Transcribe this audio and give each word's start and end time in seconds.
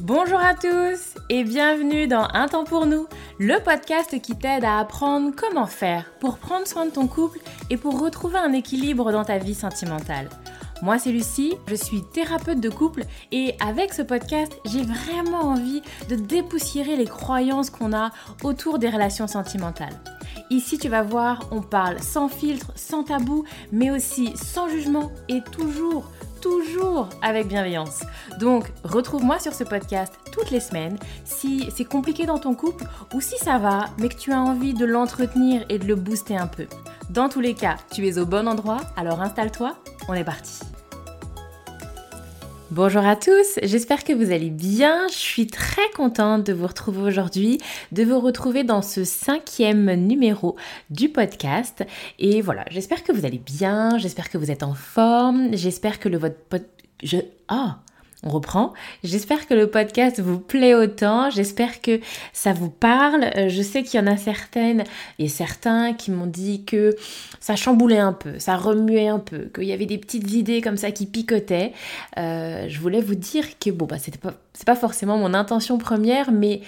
Bonjour 0.00 0.38
à 0.38 0.54
tous 0.54 1.14
et 1.30 1.44
bienvenue 1.44 2.06
dans 2.06 2.28
Un 2.32 2.46
temps 2.48 2.64
pour 2.64 2.86
nous, 2.86 3.06
le 3.38 3.58
podcast 3.62 4.20
qui 4.20 4.36
t'aide 4.36 4.64
à 4.64 4.78
apprendre 4.78 5.32
comment 5.36 5.66
faire 5.66 6.12
pour 6.20 6.38
prendre 6.38 6.66
soin 6.66 6.86
de 6.86 6.90
ton 6.90 7.08
couple 7.08 7.40
et 7.70 7.76
pour 7.76 8.00
retrouver 8.00 8.38
un 8.38 8.52
équilibre 8.52 9.10
dans 9.12 9.24
ta 9.24 9.38
vie 9.38 9.54
sentimentale. 9.54 10.28
Moi 10.84 10.98
c'est 10.98 11.12
Lucie, 11.12 11.54
je 11.66 11.76
suis 11.76 12.02
thérapeute 12.02 12.60
de 12.60 12.68
couple 12.68 13.04
et 13.32 13.54
avec 13.58 13.94
ce 13.94 14.02
podcast 14.02 14.52
j'ai 14.66 14.82
vraiment 14.82 15.40
envie 15.40 15.80
de 16.10 16.14
dépoussiérer 16.14 16.94
les 16.94 17.06
croyances 17.06 17.70
qu'on 17.70 17.94
a 17.94 18.10
autour 18.42 18.78
des 18.78 18.90
relations 18.90 19.26
sentimentales. 19.26 19.98
Ici 20.50 20.76
tu 20.76 20.90
vas 20.90 21.00
voir, 21.00 21.48
on 21.52 21.62
parle 21.62 22.00
sans 22.00 22.28
filtre, 22.28 22.70
sans 22.76 23.02
tabou, 23.02 23.44
mais 23.72 23.90
aussi 23.90 24.34
sans 24.36 24.68
jugement 24.68 25.10
et 25.30 25.40
toujours 25.40 26.04
toujours 26.42 27.08
avec 27.22 27.48
bienveillance. 27.48 28.02
Donc, 28.38 28.70
retrouve-moi 28.82 29.38
sur 29.38 29.54
ce 29.54 29.64
podcast 29.64 30.12
toutes 30.30 30.50
les 30.50 30.60
semaines 30.60 30.98
si 31.24 31.66
c'est 31.74 31.86
compliqué 31.86 32.26
dans 32.26 32.38
ton 32.38 32.54
couple 32.54 32.84
ou 33.14 33.22
si 33.22 33.38
ça 33.38 33.56
va, 33.56 33.86
mais 33.96 34.10
que 34.10 34.18
tu 34.18 34.32
as 34.32 34.42
envie 34.42 34.74
de 34.74 34.84
l'entretenir 34.84 35.64
et 35.70 35.78
de 35.78 35.86
le 35.86 35.94
booster 35.94 36.36
un 36.36 36.46
peu. 36.46 36.66
Dans 37.08 37.30
tous 37.30 37.40
les 37.40 37.54
cas, 37.54 37.76
tu 37.90 38.06
es 38.06 38.18
au 38.18 38.26
bon 38.26 38.46
endroit, 38.46 38.82
alors 38.98 39.22
installe-toi, 39.22 39.78
on 40.08 40.12
est 40.12 40.24
parti. 40.24 40.73
Bonjour 42.74 43.06
à 43.06 43.14
tous, 43.14 43.60
j'espère 43.62 44.02
que 44.02 44.12
vous 44.12 44.32
allez 44.32 44.50
bien. 44.50 45.06
Je 45.06 45.14
suis 45.14 45.46
très 45.46 45.88
contente 45.94 46.44
de 46.44 46.52
vous 46.52 46.66
retrouver 46.66 47.02
aujourd'hui, 47.02 47.60
de 47.92 48.02
vous 48.02 48.18
retrouver 48.18 48.64
dans 48.64 48.82
ce 48.82 49.04
cinquième 49.04 49.94
numéro 49.94 50.56
du 50.90 51.08
podcast. 51.08 51.84
Et 52.18 52.40
voilà, 52.40 52.64
j'espère 52.72 53.04
que 53.04 53.12
vous 53.12 53.24
allez 53.24 53.38
bien, 53.38 53.96
j'espère 53.98 54.28
que 54.28 54.38
vous 54.38 54.50
êtes 54.50 54.64
en 54.64 54.74
forme, 54.74 55.54
j'espère 55.54 56.00
que 56.00 56.08
le 56.08 56.18
votre. 56.18 56.34
Je... 57.00 57.18
Ah 57.46 57.78
on 58.24 58.30
reprend. 58.30 58.72
J'espère 59.02 59.46
que 59.46 59.54
le 59.54 59.68
podcast 59.68 60.20
vous 60.20 60.38
plaît 60.38 60.74
autant. 60.74 61.30
J'espère 61.30 61.80
que 61.80 62.00
ça 62.32 62.52
vous 62.52 62.70
parle. 62.70 63.24
Euh, 63.36 63.48
je 63.48 63.62
sais 63.62 63.82
qu'il 63.82 64.00
y 64.00 64.02
en 64.02 64.06
a 64.06 64.16
certaines 64.16 64.84
et 65.18 65.28
certains 65.28 65.92
qui 65.92 66.10
m'ont 66.10 66.26
dit 66.26 66.64
que 66.64 66.96
ça 67.40 67.56
chamboulait 67.56 67.98
un 67.98 68.12
peu, 68.12 68.38
ça 68.38 68.56
remuait 68.56 69.08
un 69.08 69.18
peu, 69.18 69.50
qu'il 69.54 69.64
y 69.64 69.72
avait 69.72 69.86
des 69.86 69.98
petites 69.98 70.32
idées 70.32 70.60
comme 70.60 70.76
ça 70.76 70.90
qui 70.90 71.06
picotaient. 71.06 71.72
Euh, 72.18 72.66
je 72.68 72.80
voulais 72.80 73.00
vous 73.00 73.14
dire 73.14 73.58
que 73.58 73.70
bon 73.70 73.86
bah 73.86 73.96
c'est 73.98 74.18
pas 74.64 74.76
forcément 74.76 75.18
mon 75.18 75.34
intention 75.34 75.78
première, 75.78 76.32
mais 76.32 76.62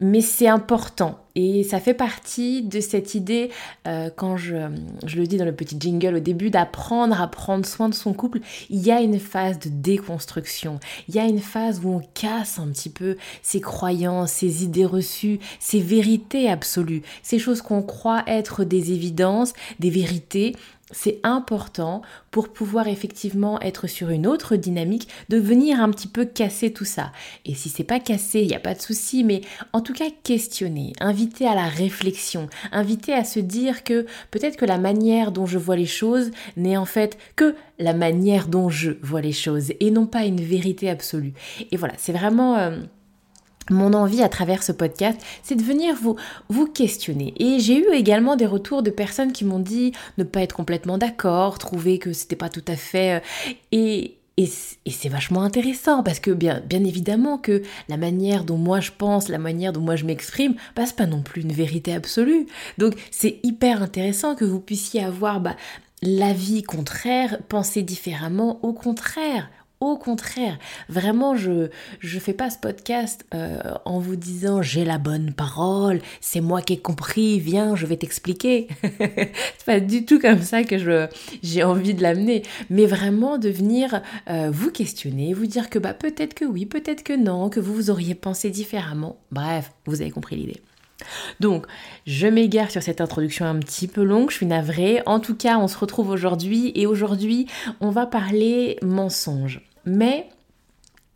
mais 0.00 0.20
c'est 0.20 0.48
important. 0.48 1.18
Et 1.36 1.62
ça 1.62 1.78
fait 1.78 1.94
partie 1.94 2.62
de 2.62 2.80
cette 2.80 3.14
idée, 3.14 3.50
euh, 3.86 4.10
quand 4.14 4.36
je, 4.36 4.56
je, 5.06 5.16
le 5.16 5.26
dis 5.26 5.36
dans 5.36 5.44
le 5.44 5.54
petit 5.54 5.76
jingle 5.78 6.16
au 6.16 6.20
début, 6.20 6.50
d'apprendre 6.50 7.20
à 7.20 7.28
prendre 7.28 7.64
soin 7.64 7.88
de 7.88 7.94
son 7.94 8.12
couple. 8.14 8.40
Il 8.68 8.80
y 8.80 8.90
a 8.90 9.00
une 9.00 9.20
phase 9.20 9.58
de 9.60 9.68
déconstruction, 9.68 10.80
il 11.08 11.14
y 11.14 11.18
a 11.20 11.24
une 11.24 11.38
phase 11.38 11.80
où 11.84 11.90
on 11.90 12.02
casse 12.14 12.58
un 12.58 12.68
petit 12.68 12.90
peu 12.90 13.16
ses 13.42 13.60
croyances, 13.60 14.32
ses 14.32 14.64
idées 14.64 14.84
reçues, 14.84 15.38
ses 15.60 15.80
vérités 15.80 16.50
absolues, 16.50 17.02
ces 17.22 17.38
choses 17.38 17.62
qu'on 17.62 17.82
croit 17.82 18.24
être 18.26 18.64
des 18.64 18.92
évidences, 18.92 19.52
des 19.78 19.90
vérités 19.90 20.56
c'est 20.90 21.20
important 21.22 22.02
pour 22.30 22.52
pouvoir 22.52 22.88
effectivement 22.88 23.60
être 23.60 23.86
sur 23.86 24.10
une 24.10 24.26
autre 24.26 24.56
dynamique, 24.56 25.08
de 25.28 25.38
venir 25.38 25.80
un 25.80 25.90
petit 25.90 26.08
peu 26.08 26.24
casser 26.24 26.72
tout 26.72 26.84
ça. 26.84 27.12
Et 27.44 27.54
si 27.54 27.68
c'est 27.68 27.84
pas 27.84 28.00
cassé, 28.00 28.40
il 28.40 28.48
n'y 28.48 28.54
a 28.54 28.60
pas 28.60 28.74
de 28.74 28.80
souci, 28.80 29.24
mais 29.24 29.40
en 29.72 29.80
tout 29.80 29.92
cas 29.92 30.08
questionner, 30.22 30.92
inviter 31.00 31.46
à 31.46 31.54
la 31.54 31.68
réflexion, 31.68 32.48
inviter 32.72 33.12
à 33.12 33.24
se 33.24 33.40
dire 33.40 33.84
que 33.84 34.06
peut-être 34.30 34.56
que 34.56 34.64
la 34.64 34.78
manière 34.78 35.32
dont 35.32 35.46
je 35.46 35.58
vois 35.58 35.76
les 35.76 35.86
choses 35.86 36.30
n'est 36.56 36.76
en 36.76 36.86
fait 36.86 37.18
que 37.36 37.54
la 37.78 37.94
manière 37.94 38.46
dont 38.46 38.68
je 38.68 38.92
vois 39.02 39.20
les 39.20 39.32
choses 39.32 39.72
et 39.80 39.90
non 39.90 40.06
pas 40.06 40.24
une 40.24 40.40
vérité 40.40 40.90
absolue. 40.90 41.32
Et 41.70 41.76
voilà, 41.76 41.94
c'est 41.96 42.12
vraiment... 42.12 42.56
Euh, 42.56 42.80
mon 43.70 43.94
envie 43.94 44.22
à 44.22 44.28
travers 44.28 44.62
ce 44.62 44.72
podcast, 44.72 45.20
c'est 45.42 45.54
de 45.54 45.62
venir 45.62 45.94
vous, 45.94 46.16
vous 46.48 46.66
questionner. 46.66 47.34
Et 47.38 47.60
j'ai 47.60 47.78
eu 47.78 47.92
également 47.92 48.36
des 48.36 48.46
retours 48.46 48.82
de 48.82 48.90
personnes 48.90 49.32
qui 49.32 49.44
m'ont 49.44 49.58
dit 49.58 49.92
ne 50.18 50.24
pas 50.24 50.42
être 50.42 50.54
complètement 50.54 50.98
d'accord, 50.98 51.58
trouver 51.58 51.98
que 51.98 52.12
c'était 52.12 52.36
pas 52.36 52.48
tout 52.48 52.64
à 52.68 52.76
fait. 52.76 53.18
Euh, 53.18 53.50
et, 53.72 54.16
et, 54.36 54.46
c'est 54.46 55.08
vachement 55.08 55.42
intéressant 55.42 56.02
parce 56.02 56.18
que 56.20 56.30
bien, 56.30 56.62
bien 56.66 56.84
évidemment 56.84 57.38
que 57.38 57.62
la 57.88 57.96
manière 57.96 58.44
dont 58.44 58.56
moi 58.56 58.80
je 58.80 58.90
pense, 58.96 59.28
la 59.28 59.38
manière 59.38 59.72
dont 59.72 59.80
moi 59.80 59.96
je 59.96 60.04
m'exprime, 60.04 60.54
passe 60.74 60.92
pas 60.92 61.06
non 61.06 61.22
plus 61.22 61.42
une 61.42 61.52
vérité 61.52 61.94
absolue. 61.94 62.46
Donc 62.78 62.94
c'est 63.10 63.38
hyper 63.42 63.82
intéressant 63.82 64.34
que 64.34 64.44
vous 64.44 64.60
puissiez 64.60 65.04
avoir 65.04 65.40
bah, 65.40 65.56
l'avis 66.02 66.62
contraire, 66.62 67.38
penser 67.48 67.82
différemment 67.82 68.58
au 68.62 68.72
contraire. 68.72 69.50
Au 69.82 69.96
contraire, 69.96 70.58
vraiment, 70.90 71.36
je 71.36 71.70
je 72.00 72.18
fais 72.18 72.34
pas 72.34 72.50
ce 72.50 72.58
podcast 72.58 73.24
euh, 73.32 73.58
en 73.86 73.98
vous 73.98 74.14
disant 74.14 74.60
j'ai 74.60 74.84
la 74.84 74.98
bonne 74.98 75.32
parole, 75.32 76.02
c'est 76.20 76.42
moi 76.42 76.60
qui 76.60 76.74
ai 76.74 76.78
compris, 76.78 77.40
viens, 77.40 77.74
je 77.76 77.86
vais 77.86 77.96
t'expliquer. 77.96 78.68
c'est 78.82 79.64
pas 79.64 79.80
du 79.80 80.04
tout 80.04 80.18
comme 80.18 80.42
ça 80.42 80.64
que 80.64 80.76
je 80.76 81.06
j'ai 81.42 81.64
envie 81.64 81.94
de 81.94 82.02
l'amener, 82.02 82.42
mais 82.68 82.84
vraiment 82.84 83.38
de 83.38 83.48
venir 83.48 84.02
euh, 84.28 84.50
vous 84.52 84.70
questionner, 84.70 85.32
vous 85.32 85.46
dire 85.46 85.70
que 85.70 85.78
bah 85.78 85.94
peut-être 85.94 86.34
que 86.34 86.44
oui, 86.44 86.66
peut-être 86.66 87.02
que 87.02 87.14
non, 87.14 87.48
que 87.48 87.58
vous 87.58 87.74
vous 87.74 87.88
auriez 87.88 88.14
pensé 88.14 88.50
différemment. 88.50 89.16
Bref, 89.32 89.72
vous 89.86 90.02
avez 90.02 90.10
compris 90.10 90.36
l'idée. 90.36 90.60
Donc, 91.40 91.64
je 92.06 92.26
m'égare 92.26 92.70
sur 92.70 92.82
cette 92.82 93.00
introduction 93.00 93.46
un 93.46 93.58
petit 93.58 93.88
peu 93.88 94.02
longue, 94.02 94.28
je 94.28 94.36
suis 94.36 94.46
navrée. 94.46 95.02
En 95.06 95.20
tout 95.20 95.34
cas, 95.34 95.58
on 95.58 95.68
se 95.68 95.78
retrouve 95.78 96.10
aujourd'hui 96.10 96.70
et 96.74 96.86
aujourd'hui, 96.86 97.46
on 97.80 97.88
va 97.88 98.04
parler 98.04 98.76
mensonge. 98.82 99.62
Mais, 99.84 100.28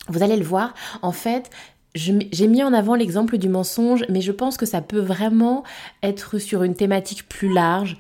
vous 0.09 0.23
allez 0.23 0.37
le 0.37 0.45
voir, 0.45 0.75
en 1.03 1.13
fait, 1.13 1.51
j'ai 1.95 2.49
mis 2.49 2.63
en 2.63 2.73
avant 2.73 2.95
l'exemple 2.95 3.39
du 3.39 3.49
mensonge, 3.49 4.05
mais 4.09 4.21
je 4.21 4.33
pense 4.33 4.57
que 4.57 4.67
ça 4.67 4.81
peut 4.81 5.01
vraiment 5.01 5.63
être 6.03 6.39
sur 6.39 6.63
une 6.63 6.75
thématique 6.75 7.29
plus 7.29 7.53
large 7.53 7.97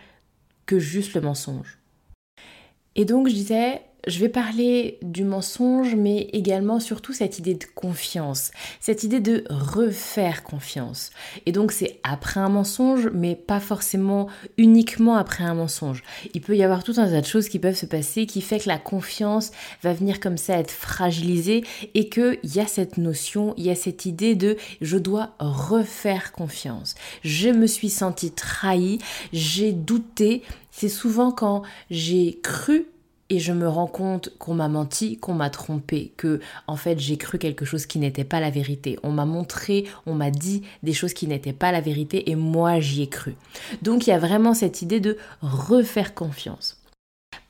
que 0.66 0.78
juste 0.78 1.14
le 1.14 1.20
mensonge. 1.20 1.78
Et 2.96 3.04
donc 3.04 3.28
je 3.28 3.34
disais, 3.34 3.82
je 4.06 4.18
vais 4.18 4.28
parler 4.28 4.98
du 5.02 5.24
mensonge, 5.24 5.94
mais 5.94 6.28
également 6.32 6.80
surtout 6.80 7.12
cette 7.12 7.38
idée 7.38 7.54
de 7.54 7.64
confiance, 7.74 8.50
cette 8.80 9.02
idée 9.02 9.20
de 9.20 9.44
refaire 9.48 10.42
confiance. 10.42 11.10
Et 11.46 11.52
donc 11.52 11.72
c'est 11.72 12.00
après 12.02 12.40
un 12.40 12.48
mensonge, 12.48 13.08
mais 13.12 13.34
pas 13.34 13.60
forcément 13.60 14.28
uniquement 14.58 15.16
après 15.16 15.44
un 15.44 15.54
mensonge. 15.54 16.02
Il 16.34 16.40
peut 16.40 16.56
y 16.56 16.62
avoir 16.62 16.84
tout 16.84 16.94
un 16.98 17.08
tas 17.08 17.20
de 17.20 17.26
choses 17.26 17.48
qui 17.48 17.58
peuvent 17.58 17.76
se 17.76 17.86
passer 17.86 18.26
qui 18.26 18.40
fait 18.40 18.60
que 18.60 18.68
la 18.68 18.78
confiance 18.78 19.52
va 19.82 19.92
venir 19.92 20.20
comme 20.20 20.36
ça 20.38 20.58
être 20.58 20.70
fragilisée 20.70 21.64
et 21.94 22.08
qu'il 22.08 22.38
y 22.44 22.60
a 22.60 22.66
cette 22.66 22.98
notion, 22.98 23.54
il 23.56 23.64
y 23.64 23.70
a 23.70 23.74
cette 23.74 24.06
idée 24.06 24.34
de 24.34 24.56
je 24.80 24.98
dois 24.98 25.34
refaire 25.38 26.32
confiance. 26.32 26.94
Je 27.22 27.48
me 27.48 27.66
suis 27.66 27.90
sentie 27.90 28.32
trahie, 28.32 28.98
j'ai 29.32 29.72
douté. 29.72 30.42
C'est 30.70 30.88
souvent 30.88 31.30
quand 31.30 31.62
j'ai 31.90 32.40
cru 32.42 32.86
et 33.34 33.40
je 33.40 33.52
me 33.52 33.68
rends 33.68 33.88
compte 33.88 34.30
qu'on 34.38 34.54
m'a 34.54 34.68
menti, 34.68 35.16
qu'on 35.16 35.34
m'a 35.34 35.50
trompé, 35.50 36.12
que 36.16 36.40
en 36.68 36.76
fait 36.76 37.00
j'ai 37.00 37.16
cru 37.16 37.38
quelque 37.38 37.64
chose 37.64 37.84
qui 37.86 37.98
n'était 37.98 38.22
pas 38.22 38.38
la 38.38 38.50
vérité. 38.50 38.96
On 39.02 39.10
m'a 39.10 39.24
montré, 39.24 39.86
on 40.06 40.14
m'a 40.14 40.30
dit 40.30 40.62
des 40.84 40.92
choses 40.92 41.14
qui 41.14 41.26
n'étaient 41.26 41.52
pas 41.52 41.72
la 41.72 41.80
vérité 41.80 42.30
et 42.30 42.36
moi 42.36 42.78
j'y 42.78 43.02
ai 43.02 43.08
cru. 43.08 43.34
Donc 43.82 44.06
il 44.06 44.10
y 44.10 44.12
a 44.12 44.18
vraiment 44.18 44.54
cette 44.54 44.82
idée 44.82 45.00
de 45.00 45.18
refaire 45.42 46.14
confiance. 46.14 46.83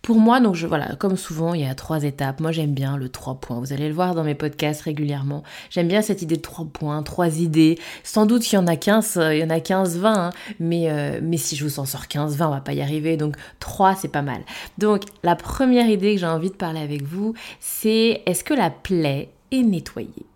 Pour 0.04 0.18
moi, 0.18 0.38
donc 0.38 0.54
je, 0.54 0.66
voilà, 0.66 0.96
comme 0.96 1.16
souvent, 1.16 1.54
il 1.54 1.62
y 1.62 1.66
a 1.66 1.74
trois 1.74 2.04
étapes. 2.04 2.38
Moi, 2.38 2.52
j'aime 2.52 2.74
bien 2.74 2.98
le 2.98 3.08
trois 3.08 3.36
points. 3.36 3.58
Vous 3.58 3.72
allez 3.72 3.88
le 3.88 3.94
voir 3.94 4.14
dans 4.14 4.22
mes 4.22 4.34
podcasts 4.34 4.82
régulièrement. 4.82 5.42
J'aime 5.70 5.88
bien 5.88 6.02
cette 6.02 6.20
idée 6.20 6.36
de 6.36 6.42
trois 6.42 6.66
points, 6.66 7.02
trois 7.02 7.38
idées. 7.38 7.78
Sans 8.02 8.26
doute 8.26 8.42
qu'il 8.42 8.58
y 8.58 8.60
en 8.60 8.66
a 8.66 8.76
15, 8.76 9.18
il 9.32 9.38
y 9.38 9.42
en 9.42 9.48
a 9.48 9.60
15, 9.60 9.96
20, 9.96 10.12
hein. 10.12 10.30
mais, 10.60 10.90
euh, 10.90 11.20
mais 11.22 11.38
si 11.38 11.56
je 11.56 11.64
vous 11.64 11.80
en 11.80 11.86
sors 11.86 12.06
15, 12.06 12.36
20, 12.36 12.48
on 12.48 12.50
va 12.50 12.60
pas 12.60 12.74
y 12.74 12.82
arriver. 12.82 13.16
Donc, 13.16 13.36
trois, 13.60 13.94
c'est 13.94 14.08
pas 14.08 14.20
mal. 14.20 14.42
Donc, 14.76 15.04
la 15.22 15.36
première 15.36 15.88
idée 15.88 16.16
que 16.16 16.20
j'ai 16.20 16.26
envie 16.26 16.50
de 16.50 16.56
parler 16.56 16.80
avec 16.80 17.02
vous, 17.02 17.32
c'est 17.58 18.20
est-ce 18.26 18.44
que 18.44 18.52
la 18.52 18.68
plaie 18.68 19.30
est 19.52 19.62
nettoyée? 19.62 20.26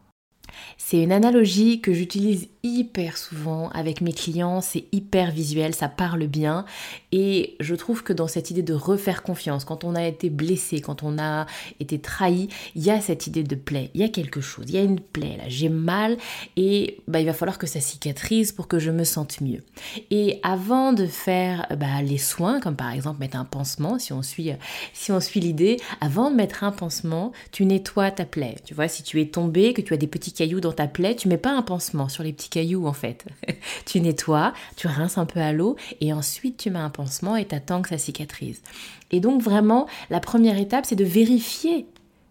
C'est 0.77 1.03
une 1.03 1.13
analogie 1.13 1.81
que 1.81 1.93
j'utilise 1.93 2.49
hyper 2.63 3.17
souvent 3.17 3.69
avec 3.71 4.01
mes 4.01 4.13
clients, 4.13 4.61
c'est 4.61 4.85
hyper 4.93 5.31
visuel, 5.31 5.75
ça 5.75 5.89
parle 5.89 6.27
bien 6.27 6.65
et 7.13 7.57
je 7.61 7.75
trouve 7.75 8.03
que 8.03 8.13
dans 8.13 8.29
cette 8.29 8.51
idée 8.51 8.63
de 8.63 8.75
refaire 8.75 9.23
confiance, 9.23 9.65
quand 9.65 9.85
on 9.85 9.95
a 9.95 10.07
été 10.07 10.31
blessé, 10.31 10.81
quand 10.81 11.03
on 11.03 11.19
a 11.19 11.47
été 11.81 11.99
trahi, 11.99 12.49
il 12.75 12.83
y 12.83 12.91
a 12.91 13.01
cette 13.01 13.27
idée 13.27 13.43
de 13.43 13.55
plaie, 13.55 13.91
il 13.95 14.01
y 14.01 14.05
a 14.05 14.09
quelque 14.09 14.41
chose, 14.41 14.67
il 14.69 14.75
y 14.75 14.79
a 14.79 14.83
une 14.83 15.01
plaie 15.01 15.37
là, 15.37 15.45
j'ai 15.49 15.69
mal 15.69 16.17
et 16.57 16.99
bah, 17.07 17.21
il 17.21 17.27
va 17.27 17.33
falloir 17.33 17.59
que 17.59 17.67
ça 17.67 17.81
cicatrise 17.81 18.53
pour 18.53 18.69
que 18.69 18.79
je 18.79 18.91
me 18.91 19.05
sente 19.05 19.41
mieux. 19.41 19.63
Et 20.11 20.41
avant 20.43 20.93
de 20.93 21.07
faire 21.07 21.67
bah, 21.79 22.03
les 22.03 22.19
soins, 22.19 22.61
comme 22.61 22.77
par 22.77 22.93
exemple 22.93 23.21
mettre 23.21 23.37
un 23.37 23.45
pansement, 23.45 23.99
si 23.99 24.13
on 24.13 24.23
suit, 24.23 24.53
si 24.93 25.13
suit 25.21 25.41
l'idée, 25.41 25.79
avant 26.01 26.31
de 26.31 26.37
mettre 26.37 26.65
un 26.65 26.73
pansement, 26.73 27.33
tu 27.53 27.65
nettoies 27.65 28.11
ta 28.11 28.25
plaie. 28.25 28.57
Tu 28.65 28.75
vois, 28.75 28.89
si 28.89 29.03
tu 29.03 29.21
es 29.21 29.27
tombé, 29.27 29.73
que 29.73 29.83
tu 29.83 29.95
as 29.95 29.97
des 29.97 30.07
petits 30.07 30.33
cailloux 30.33 30.48
dans 30.57 30.73
ta 30.73 30.87
plaie, 30.87 31.15
tu 31.15 31.29
mets 31.29 31.39
pas 31.39 31.53
un 31.53 31.63
pansement 31.63 32.09
sur 32.09 32.23
les 32.23 32.33
petits 32.33 32.49
cailloux 32.49 32.87
en 32.87 32.93
fait. 32.93 33.25
tu 33.87 34.01
nettoies, 34.01 34.53
tu 34.77 34.87
rinces 34.87 35.19
un 35.19 35.27
peu 35.27 35.41
à 35.41 35.53
l'eau 35.53 35.77
et 36.01 36.13
ensuite 36.13 36.57
tu 36.57 36.71
mets 36.71 36.79
un 36.79 36.91
pansement 36.91 37.37
et 37.37 37.45
t'attends 37.45 37.83
que 37.83 37.91
ça 37.91 37.99
cicatrise. 37.99 38.63
Et 39.11 39.21
donc 39.21 39.43
vraiment, 39.43 39.87
la 40.11 40.21
première 40.21 40.59
étape, 40.59 40.87
c'est 40.87 40.97
de 40.97 41.05
vérifier 41.05 41.87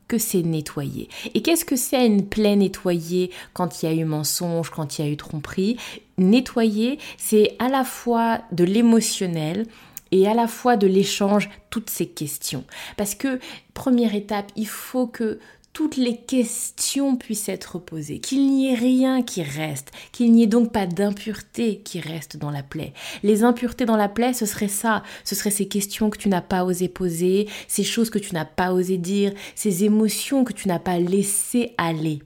que 0.08 0.18
c'est 0.18 0.44
nettoyé. 0.44 1.10
Et 1.34 1.42
qu'est-ce 1.42 1.66
que 1.66 1.76
c'est 1.76 2.06
une 2.06 2.26
plaie 2.26 2.56
nettoyée 2.56 3.32
quand 3.54 3.82
il 3.82 3.90
y 3.90 3.92
a 3.92 3.96
eu 3.96 4.06
mensonge, 4.06 4.70
quand 4.70 4.98
il 4.98 5.06
y 5.06 5.08
a 5.08 5.12
eu 5.12 5.18
tromperie? 5.18 5.78
Nettoyer, 6.18 6.98
c'est 7.18 7.56
à 7.60 7.68
la 7.68 7.84
fois 7.84 8.40
de 8.52 8.64
l'émotionnel, 8.64 9.66
et 10.12 10.28
à 10.28 10.34
la 10.34 10.48
fois 10.48 10.78
de 10.78 10.88
l'échange, 10.88 11.50
toutes 11.70 11.90
ces 11.90 12.08
questions. 12.08 12.64
Parce 12.96 13.16
que, 13.16 13.40
première 13.74 14.16
étape, 14.16 14.52
il 14.56 14.68
faut 14.68 15.08
que 15.08 15.40
toutes 15.78 15.98
les 15.98 16.18
questions 16.18 17.16
puissent 17.18 17.50
être 17.50 17.78
posées, 17.78 18.18
qu'il 18.18 18.50
n'y 18.50 18.72
ait 18.72 18.76
rien 18.76 19.22
qui 19.22 19.44
reste, 19.44 19.92
qu'il 20.12 20.32
n'y 20.32 20.42
ait 20.42 20.48
donc 20.48 20.74
pas 20.74 20.88
d'impureté 20.88 21.82
qui 21.82 22.00
reste 22.00 22.36
dans 22.36 22.50
la 22.50 22.64
plaie. 22.64 22.94
Les 23.22 23.44
impuretés 23.44 23.86
dans 23.86 23.96
la 23.96 24.10
plaie, 24.10 24.34
ce 24.34 24.48
serait 24.48 24.70
ça, 24.70 25.04
ce 25.24 25.36
serait 25.36 25.52
ces 25.52 25.68
questions 25.68 26.10
que 26.10 26.18
tu 26.18 26.30
n'as 26.30 26.42
pas 26.42 26.64
osé 26.66 26.88
poser, 26.88 27.48
ces 27.68 27.84
choses 27.84 28.10
que 28.10 28.18
tu 28.18 28.34
n'as 28.34 28.44
pas 28.44 28.74
osé 28.74 28.98
dire, 28.98 29.34
ces 29.54 29.84
émotions 29.84 30.44
que 30.46 30.54
tu 30.54 30.68
n'as 30.68 30.80
pas 30.80 30.98
laissé 30.98 31.76
aller 31.78 32.24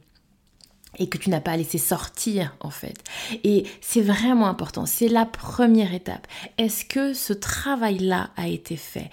et 0.98 1.10
que 1.10 1.18
tu 1.18 1.30
n'as 1.30 1.42
pas 1.42 1.58
laissé 1.58 1.78
sortir 1.78 2.56
en 2.62 2.70
fait. 2.70 3.04
Et 3.44 3.66
c'est 3.82 4.00
vraiment 4.00 4.48
important, 4.48 4.86
c'est 4.86 5.10
la 5.10 5.26
première 5.26 5.94
étape. 5.94 6.26
Est-ce 6.58 6.86
que 6.86 7.14
ce 7.14 7.34
travail-là 7.34 8.30
a 8.38 8.48
été 8.48 8.78
fait? 8.78 9.12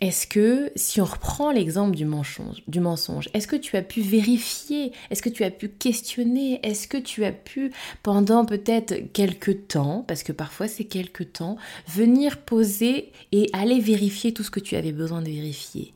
Est-ce 0.00 0.26
que, 0.26 0.72
si 0.76 1.00
on 1.00 1.04
reprend 1.04 1.50
l'exemple 1.50 1.94
du 1.94 2.06
mensonge, 2.06 3.28
est-ce 3.34 3.46
que 3.46 3.56
tu 3.56 3.76
as 3.76 3.82
pu 3.82 4.00
vérifier 4.00 4.92
Est-ce 5.10 5.20
que 5.20 5.28
tu 5.28 5.44
as 5.44 5.50
pu 5.50 5.68
questionner 5.68 6.58
Est-ce 6.66 6.88
que 6.88 6.96
tu 6.96 7.24
as 7.24 7.32
pu, 7.32 7.70
pendant 8.02 8.46
peut-être 8.46 9.12
quelques 9.12 9.68
temps, 9.68 10.04
parce 10.08 10.22
que 10.22 10.32
parfois 10.32 10.68
c'est 10.68 10.84
quelques 10.84 11.34
temps, 11.34 11.56
venir 11.86 12.38
poser 12.38 13.12
et 13.32 13.50
aller 13.52 13.78
vérifier 13.78 14.32
tout 14.32 14.42
ce 14.42 14.50
que 14.50 14.60
tu 14.60 14.74
avais 14.74 14.92
besoin 14.92 15.20
de 15.20 15.28
vérifier? 15.28 15.92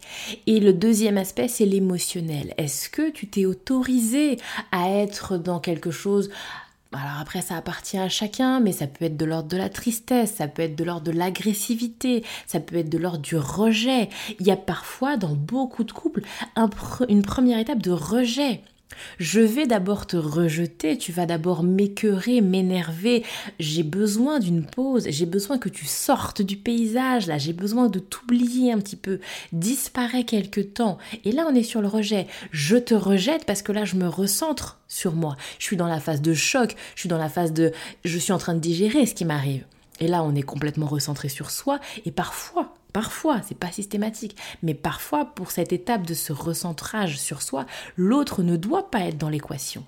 Et 0.46 0.60
le 0.60 0.74
deuxième 0.74 1.16
aspect, 1.16 1.48
c'est 1.48 1.66
l'émotionnel. 1.66 2.52
Est-ce 2.58 2.90
que 2.90 3.10
tu 3.10 3.26
t'es 3.28 3.46
autorisé 3.46 4.36
à 4.70 4.90
être 4.90 5.38
dans 5.38 5.60
quelque 5.60 5.90
chose 5.90 6.30
alors 6.94 7.20
après, 7.20 7.42
ça 7.42 7.56
appartient 7.56 7.98
à 7.98 8.08
chacun, 8.08 8.60
mais 8.60 8.72
ça 8.72 8.86
peut 8.86 9.04
être 9.06 9.16
de 9.16 9.24
l'ordre 9.24 9.48
de 9.48 9.56
la 9.56 9.68
tristesse, 9.68 10.34
ça 10.34 10.48
peut 10.48 10.62
être 10.62 10.76
de 10.76 10.84
l'ordre 10.84 11.04
de 11.04 11.12
l'agressivité, 11.12 12.24
ça 12.46 12.60
peut 12.60 12.76
être 12.76 12.88
de 12.88 12.98
l'ordre 12.98 13.18
du 13.18 13.36
rejet. 13.36 14.08
Il 14.40 14.46
y 14.46 14.50
a 14.50 14.56
parfois, 14.56 15.16
dans 15.16 15.34
beaucoup 15.34 15.84
de 15.84 15.92
couples, 15.92 16.22
une 17.08 17.22
première 17.22 17.58
étape 17.58 17.82
de 17.82 17.90
rejet. 17.90 18.60
Je 19.18 19.40
vais 19.40 19.66
d'abord 19.66 20.06
te 20.06 20.16
rejeter, 20.16 20.98
tu 20.98 21.12
vas 21.12 21.26
d'abord 21.26 21.62
m'écœurer, 21.62 22.40
m'énerver. 22.40 23.24
J'ai 23.58 23.82
besoin 23.82 24.38
d'une 24.38 24.64
pause, 24.64 25.06
j'ai 25.08 25.26
besoin 25.26 25.58
que 25.58 25.68
tu 25.68 25.84
sortes 25.84 26.42
du 26.42 26.56
paysage, 26.56 27.26
là, 27.26 27.38
j'ai 27.38 27.52
besoin 27.52 27.88
de 27.88 27.98
t'oublier 27.98 28.72
un 28.72 28.78
petit 28.78 28.96
peu. 28.96 29.20
Disparaît 29.52 30.24
quelque 30.24 30.60
temps. 30.60 30.98
Et 31.24 31.32
là, 31.32 31.46
on 31.48 31.54
est 31.54 31.62
sur 31.62 31.80
le 31.80 31.88
rejet. 31.88 32.26
Je 32.50 32.76
te 32.76 32.94
rejette 32.94 33.44
parce 33.44 33.62
que 33.62 33.72
là, 33.72 33.84
je 33.84 33.96
me 33.96 34.08
recentre 34.08 34.80
sur 34.88 35.14
moi. 35.14 35.36
Je 35.58 35.64
suis 35.64 35.76
dans 35.76 35.88
la 35.88 36.00
phase 36.00 36.22
de 36.22 36.34
choc, 36.34 36.74
je 36.94 37.00
suis 37.00 37.08
dans 37.08 37.18
la 37.18 37.28
phase 37.28 37.52
de 37.52 37.72
je 38.04 38.18
suis 38.18 38.32
en 38.32 38.38
train 38.38 38.54
de 38.54 38.60
digérer 38.60 39.06
ce 39.06 39.14
qui 39.14 39.24
m'arrive. 39.24 39.64
Et 40.00 40.08
là, 40.08 40.22
on 40.22 40.34
est 40.34 40.42
complètement 40.42 40.86
recentré 40.86 41.28
sur 41.28 41.50
soi 41.50 41.78
et 42.04 42.10
parfois, 42.10 42.74
Parfois, 42.94 43.40
c'est 43.46 43.58
pas 43.58 43.72
systématique, 43.72 44.36
mais 44.62 44.72
parfois, 44.72 45.24
pour 45.24 45.50
cette 45.50 45.72
étape 45.72 46.06
de 46.06 46.14
ce 46.14 46.32
recentrage 46.32 47.18
sur 47.18 47.42
soi, 47.42 47.66
l'autre 47.96 48.44
ne 48.44 48.56
doit 48.56 48.88
pas 48.88 49.00
être 49.00 49.18
dans 49.18 49.28
l'équation. 49.28 49.84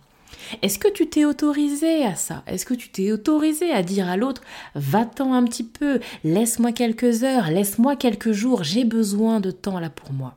Est-ce 0.60 0.80
que 0.80 0.92
tu 0.92 1.08
t'es 1.08 1.24
autorisé 1.24 2.04
à 2.04 2.16
ça? 2.16 2.42
Est-ce 2.48 2.66
que 2.66 2.74
tu 2.74 2.88
t'es 2.88 3.12
autorisé 3.12 3.70
à 3.70 3.84
dire 3.84 4.08
à 4.08 4.16
l'autre 4.16 4.42
Va-t'en 4.74 5.34
un 5.34 5.44
petit 5.44 5.62
peu, 5.62 6.00
laisse-moi 6.24 6.72
quelques 6.72 7.22
heures, 7.22 7.48
laisse-moi 7.48 7.94
quelques 7.94 8.32
jours, 8.32 8.64
j'ai 8.64 8.84
besoin 8.84 9.38
de 9.38 9.52
temps 9.52 9.78
là 9.78 9.88
pour 9.88 10.12
moi? 10.12 10.34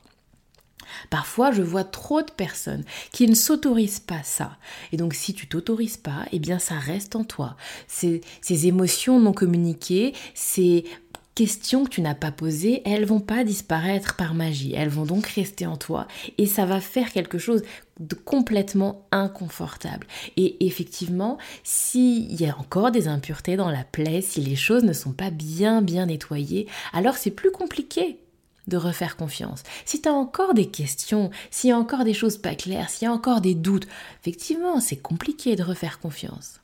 Parfois, 1.09 1.51
je 1.51 1.63
vois 1.63 1.83
trop 1.83 2.21
de 2.21 2.31
personnes 2.31 2.83
qui 3.11 3.27
ne 3.27 3.33
s'autorisent 3.33 3.99
pas 3.99 4.21
ça. 4.23 4.57
Et 4.91 4.97
donc, 4.97 5.15
si 5.15 5.33
tu 5.33 5.47
t'autorises 5.47 5.97
pas, 5.97 6.25
eh 6.31 6.39
bien, 6.39 6.59
ça 6.59 6.75
reste 6.75 7.15
en 7.15 7.23
toi. 7.23 7.55
Ces, 7.87 8.21
ces 8.41 8.67
émotions 8.67 9.19
non 9.19 9.33
communiquées, 9.33 10.13
ces 10.35 10.85
questions 11.35 11.85
que 11.85 11.89
tu 11.89 12.01
n'as 12.01 12.15
pas 12.15 12.31
posées, 12.31 12.81
elles 12.85 13.05
vont 13.05 13.19
pas 13.19 13.43
disparaître 13.43 14.15
par 14.15 14.33
magie. 14.33 14.73
Elles 14.75 14.89
vont 14.89 15.05
donc 15.05 15.25
rester 15.25 15.65
en 15.65 15.77
toi 15.77 16.07
et 16.37 16.45
ça 16.45 16.65
va 16.65 16.81
faire 16.81 17.11
quelque 17.11 17.37
chose 17.37 17.63
de 17.99 18.15
complètement 18.15 19.05
inconfortable. 19.11 20.07
Et 20.37 20.65
effectivement, 20.65 21.37
s'il 21.63 22.39
y 22.39 22.45
a 22.45 22.57
encore 22.57 22.91
des 22.91 23.07
impuretés 23.07 23.55
dans 23.55 23.71
la 23.71 23.83
plaie, 23.83 24.21
si 24.21 24.41
les 24.41 24.55
choses 24.55 24.83
ne 24.83 24.93
sont 24.93 25.13
pas 25.13 25.31
bien 25.31 25.81
bien 25.81 26.07
nettoyées, 26.07 26.67
alors 26.93 27.15
c'est 27.15 27.31
plus 27.31 27.51
compliqué 27.51 28.19
de 28.67 28.77
refaire 28.77 29.17
confiance. 29.17 29.63
Si 29.83 30.01
tu 30.01 30.07
as 30.07 30.13
encore 30.13 30.53
des 30.53 30.67
questions, 30.67 31.31
s'il 31.51 31.71
y 31.71 31.73
a 31.73 31.77
encore 31.77 32.03
des 32.03 32.13
choses 32.13 32.37
pas 32.37 32.55
claires, 32.55 32.89
s'il 32.89 33.05
y 33.05 33.09
a 33.09 33.13
encore 33.13 33.41
des 33.41 33.55
doutes, 33.55 33.87
effectivement, 34.21 34.79
c'est 34.79 34.97
compliqué 34.97 35.55
de 35.55 35.63
refaire 35.63 35.99
confiance. 35.99 36.59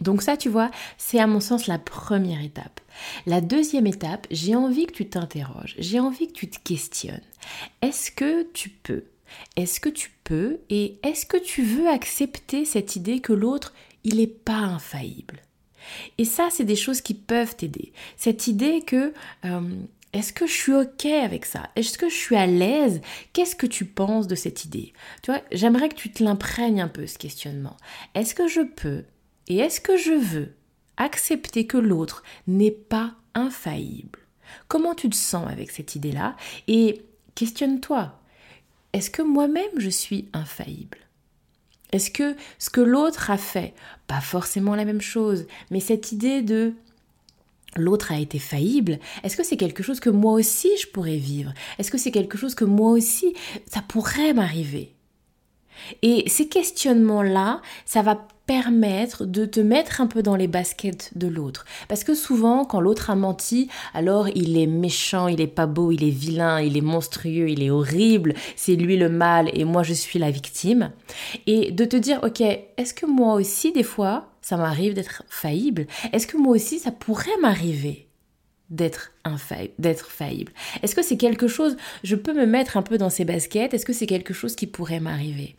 Donc 0.00 0.22
ça, 0.22 0.36
tu 0.36 0.48
vois, 0.48 0.70
c'est 0.96 1.18
à 1.18 1.26
mon 1.26 1.40
sens 1.40 1.66
la 1.66 1.78
première 1.78 2.42
étape. 2.42 2.80
La 3.26 3.40
deuxième 3.40 3.86
étape, 3.86 4.26
j'ai 4.30 4.54
envie 4.54 4.86
que 4.86 4.92
tu 4.92 5.08
t'interroges, 5.08 5.74
j'ai 5.78 6.00
envie 6.00 6.28
que 6.28 6.32
tu 6.32 6.48
te 6.48 6.58
questionnes. 6.62 7.20
Est-ce 7.82 8.10
que 8.10 8.44
tu 8.52 8.70
peux? 8.70 9.04
Est-ce 9.56 9.80
que 9.80 9.88
tu 9.88 10.10
peux? 10.24 10.58
Et 10.70 10.98
est-ce 11.02 11.26
que 11.26 11.36
tu 11.36 11.62
veux 11.62 11.88
accepter 11.88 12.64
cette 12.64 12.96
idée 12.96 13.20
que 13.20 13.32
l'autre, 13.32 13.74
il 14.04 14.16
n'est 14.16 14.26
pas 14.26 14.52
infaillible? 14.52 15.42
Et 16.18 16.24
ça, 16.24 16.48
c'est 16.50 16.64
des 16.64 16.76
choses 16.76 17.00
qui 17.00 17.14
peuvent 17.14 17.56
t'aider. 17.56 17.92
Cette 18.16 18.46
idée 18.46 18.82
que... 18.82 19.12
Euh, 19.44 19.60
est-ce 20.14 20.32
que 20.32 20.46
je 20.46 20.52
suis 20.52 20.72
OK 20.72 21.04
avec 21.04 21.44
ça? 21.44 21.68
Est-ce 21.76 21.98
que 21.98 22.08
je 22.08 22.14
suis 22.14 22.34
à 22.34 22.46
l'aise? 22.46 23.02
Qu'est-ce 23.34 23.54
que 23.54 23.66
tu 23.66 23.84
penses 23.84 24.26
de 24.26 24.34
cette 24.34 24.64
idée? 24.64 24.94
Tu 25.22 25.30
vois, 25.30 25.42
j'aimerais 25.52 25.90
que 25.90 25.96
tu 25.96 26.10
te 26.10 26.24
l'imprègnes 26.24 26.80
un 26.80 26.88
peu, 26.88 27.06
ce 27.06 27.18
questionnement. 27.18 27.76
Est-ce 28.14 28.34
que 28.34 28.48
je 28.48 28.62
peux 28.62 29.04
et 29.48 29.56
est-ce 29.58 29.80
que 29.80 29.96
je 29.96 30.12
veux 30.12 30.54
accepter 30.96 31.66
que 31.66 31.78
l'autre 31.78 32.22
n'est 32.46 32.70
pas 32.70 33.14
infaillible? 33.34 34.20
Comment 34.68 34.94
tu 34.94 35.08
te 35.10 35.16
sens 35.16 35.48
avec 35.48 35.70
cette 35.70 35.94
idée-là? 35.94 36.36
Et 36.68 37.02
questionne-toi, 37.34 38.18
est-ce 38.92 39.10
que 39.10 39.22
moi-même 39.22 39.78
je 39.78 39.90
suis 39.90 40.28
infaillible? 40.32 40.98
Est-ce 41.92 42.10
que 42.10 42.36
ce 42.58 42.68
que 42.70 42.80
l'autre 42.80 43.30
a 43.30 43.38
fait, 43.38 43.74
pas 44.06 44.20
forcément 44.20 44.74
la 44.74 44.84
même 44.84 45.00
chose, 45.00 45.46
mais 45.70 45.80
cette 45.80 46.12
idée 46.12 46.42
de 46.42 46.74
l'autre 47.76 48.12
a 48.12 48.18
été 48.18 48.38
faillible, 48.38 48.98
est-ce 49.22 49.36
que 49.36 49.42
c'est 49.42 49.56
quelque 49.56 49.82
chose 49.82 50.00
que 50.00 50.10
moi 50.10 50.32
aussi 50.32 50.68
je 50.80 50.86
pourrais 50.88 51.16
vivre? 51.16 51.52
Est-ce 51.78 51.90
que 51.90 51.98
c'est 51.98 52.10
quelque 52.10 52.36
chose 52.36 52.54
que 52.54 52.64
moi 52.64 52.90
aussi 52.90 53.34
ça 53.66 53.82
pourrait 53.82 54.34
m'arriver? 54.34 54.94
Et 56.02 56.28
ces 56.28 56.48
questionnements-là, 56.48 57.62
ça 57.86 58.02
va 58.02 58.26
permettre 58.48 59.26
de 59.26 59.44
te 59.44 59.60
mettre 59.60 60.00
un 60.00 60.06
peu 60.06 60.22
dans 60.22 60.34
les 60.34 60.48
baskets 60.48 61.10
de 61.14 61.28
l'autre. 61.28 61.66
Parce 61.86 62.02
que 62.02 62.14
souvent, 62.14 62.64
quand 62.64 62.80
l'autre 62.80 63.10
a 63.10 63.14
menti, 63.14 63.68
alors 63.92 64.28
il 64.30 64.56
est 64.56 64.66
méchant, 64.66 65.28
il 65.28 65.42
est 65.42 65.46
pas 65.46 65.66
beau, 65.66 65.92
il 65.92 66.02
est 66.02 66.10
vilain, 66.10 66.58
il 66.58 66.76
est 66.78 66.80
monstrueux, 66.80 67.50
il 67.50 67.62
est 67.62 67.70
horrible, 67.70 68.32
c'est 68.56 68.74
lui 68.74 68.96
le 68.96 69.10
mal 69.10 69.50
et 69.52 69.64
moi 69.64 69.82
je 69.82 69.92
suis 69.92 70.18
la 70.18 70.30
victime. 70.30 70.92
Et 71.46 71.72
de 71.72 71.84
te 71.84 71.96
dire, 71.96 72.20
ok, 72.22 72.40
est-ce 72.40 72.94
que 72.94 73.04
moi 73.04 73.34
aussi, 73.34 73.70
des 73.70 73.82
fois, 73.82 74.30
ça 74.40 74.56
m'arrive 74.56 74.94
d'être 74.94 75.24
faillible? 75.28 75.86
Est-ce 76.14 76.26
que 76.26 76.38
moi 76.38 76.54
aussi, 76.54 76.78
ça 76.78 76.90
pourrait 76.90 77.38
m'arriver? 77.42 78.07
D'être 78.70 79.12
d'être 79.78 80.10
faillible 80.10 80.52
Est-ce 80.82 80.94
que 80.94 81.02
c'est 81.02 81.16
quelque 81.16 81.48
chose, 81.48 81.76
je 82.02 82.16
peux 82.16 82.32
me 82.32 82.46
mettre 82.46 82.76
un 82.76 82.82
peu 82.82 82.98
dans 82.98 83.10
ces 83.10 83.24
baskets 83.24 83.74
Est-ce 83.74 83.84
que 83.84 83.92
c'est 83.92 84.06
quelque 84.06 84.34
chose 84.34 84.56
qui 84.56 84.66
pourrait 84.66 85.00
m'arriver? 85.00 85.56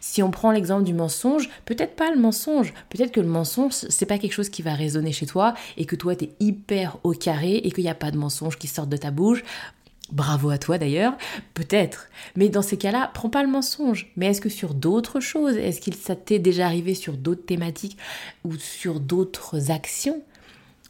Si 0.00 0.22
on 0.22 0.30
prend 0.30 0.50
l'exemple 0.50 0.84
du 0.84 0.94
mensonge, 0.94 1.48
peut-être 1.66 1.94
pas 1.94 2.10
le 2.10 2.18
mensonge, 2.18 2.72
peut-être 2.88 3.12
que 3.12 3.20
le 3.20 3.28
mensonge, 3.28 3.72
c'est 3.72 4.06
pas 4.06 4.18
quelque 4.18 4.32
chose 4.32 4.48
qui 4.48 4.62
va 4.62 4.74
résonner 4.74 5.12
chez 5.12 5.26
toi 5.26 5.54
et 5.76 5.84
que 5.84 5.96
toi 5.96 6.16
t'es 6.16 6.30
hyper 6.40 6.98
au 7.04 7.12
carré 7.12 7.56
et 7.56 7.70
qu'il 7.70 7.84
n'y 7.84 7.90
a 7.90 7.94
pas 7.94 8.10
de 8.10 8.18
mensonge 8.18 8.58
qui 8.58 8.66
sortent 8.66 8.88
de 8.88 8.96
ta 8.96 9.10
bouche. 9.10 9.44
Bravo 10.10 10.48
à 10.48 10.56
toi 10.56 10.78
d'ailleurs, 10.78 11.18
peut-être. 11.52 12.08
Mais 12.34 12.48
dans 12.48 12.62
ces 12.62 12.78
cas-là, 12.78 13.10
prends 13.12 13.28
pas 13.28 13.42
le 13.42 13.50
mensonge. 13.50 14.10
Mais 14.16 14.26
est-ce 14.26 14.40
que 14.40 14.48
sur 14.48 14.72
d'autres 14.72 15.20
choses, 15.20 15.56
est-ce 15.56 15.82
qu'il 15.82 15.94
ça 15.94 16.16
t'est 16.16 16.38
déjà 16.38 16.64
arrivé 16.64 16.94
sur 16.94 17.12
d'autres 17.14 17.44
thématiques 17.44 17.98
ou 18.44 18.56
sur 18.56 19.00
d'autres 19.00 19.70
actions? 19.70 20.22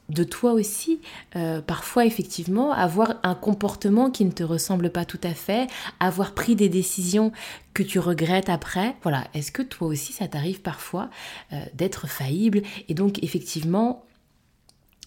De 0.08 0.24
toi 0.24 0.52
aussi, 0.52 1.00
euh, 1.36 1.60
parfois 1.60 2.06
effectivement, 2.06 2.72
avoir 2.72 3.16
un 3.22 3.34
comportement 3.34 4.10
qui 4.10 4.24
ne 4.24 4.30
te 4.30 4.42
ressemble 4.42 4.90
pas 4.90 5.04
tout 5.04 5.20
à 5.22 5.34
fait, 5.34 5.68
avoir 6.00 6.32
pris 6.32 6.56
des 6.56 6.68
décisions 6.68 7.32
que 7.74 7.82
tu 7.82 7.98
regrettes 7.98 8.48
après. 8.48 8.96
Voilà, 9.02 9.26
est-ce 9.34 9.52
que 9.52 9.62
toi 9.62 9.88
aussi 9.88 10.12
ça 10.12 10.26
t'arrive 10.26 10.62
parfois 10.62 11.10
euh, 11.52 11.60
d'être 11.74 12.08
faillible? 12.08 12.62
Et 12.88 12.94
donc 12.94 13.22
effectivement, 13.22 14.04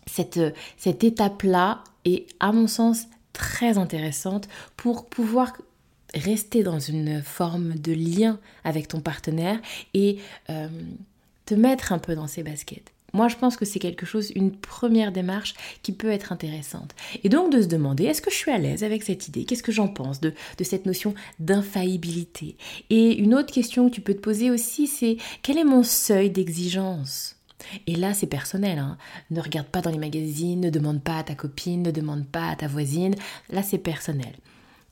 cette, 0.05 0.39
cette 0.77 1.03
étape-là 1.03 1.84
est 2.05 2.27
à 2.39 2.51
mon 2.51 2.67
sens 2.67 3.08
très 3.34 3.77
intéressante 3.77 4.48
pour 4.77 5.08
pouvoir 5.08 5.53
rester 6.13 6.63
dans 6.63 6.79
une 6.79 7.22
forme 7.22 7.75
de 7.75 7.93
lien 7.93 8.39
avec 8.63 8.88
ton 8.88 9.00
partenaire 9.00 9.60
et 9.93 10.20
euh, 10.50 10.67
te 11.46 11.53
mettre 11.53 11.93
un 11.93 12.00
peu 12.00 12.15
dans 12.15 12.27
ses 12.27 12.43
baskets. 12.43 12.91
Moi, 13.13 13.27
je 13.27 13.36
pense 13.36 13.58
que 13.58 13.65
c'est 13.65 13.80
quelque 13.80 14.06
chose, 14.06 14.32
une 14.36 14.51
première 14.51 15.12
démarche 15.12 15.53
qui 15.84 15.91
peut 15.91 16.12
être 16.12 16.32
intéressante. 16.32 16.96
Et 17.24 17.30
donc 17.30 17.51
de 17.51 17.62
se 17.62 17.68
demander, 17.68 18.06
est-ce 18.06 18.22
que 18.22 18.32
je 18.32 18.36
suis 18.36 18.51
à 18.51 18.58
l'aise 18.58 18.84
avec 18.84 19.03
cette 19.03 19.27
idée? 19.27 19.46
Qu'est-ce 19.46 19.63
que 19.63 19.72
j'en 19.72 19.88
pense 19.88 20.22
de, 20.22 20.34
de 20.58 20.63
cette 20.63 20.86
notion 20.86 21.13
d'infaillibilité? 21.39 22.56
Et 22.89 23.18
une 23.18 23.36
autre 23.36 23.53
question 23.53 23.89
que 23.89 23.96
tu 23.96 24.01
peux 24.01 24.13
te 24.13 24.20
poser 24.20 24.51
aussi, 24.51 24.88
c'est 24.88 25.18
quel 25.41 25.58
est 25.58 25.63
mon 25.63 25.84
seuil 25.84 26.30
d'exigence? 26.30 27.36
Et 27.88 27.96
là, 27.96 28.13
c'est 28.13 28.27
personnel. 28.27 28.80
Hein. 28.80 28.98
Ne 29.30 29.41
regarde 29.41 29.68
pas 29.68 29.82
dans 29.82 29.91
les 29.91 29.98
magazines, 29.98 30.62
ne 30.62 30.70
demande 30.70 31.03
pas 31.03 31.18
à 31.18 31.24
ta 31.24 31.36
copine, 31.36 31.84
ne 31.84 31.91
demande 31.91 32.25
pas 32.25 32.50
à 32.50 32.56
ta 32.56 32.68
voisine. 32.68 33.15
Là, 33.50 33.62
c'est 33.63 33.77
personnel. 33.77 34.34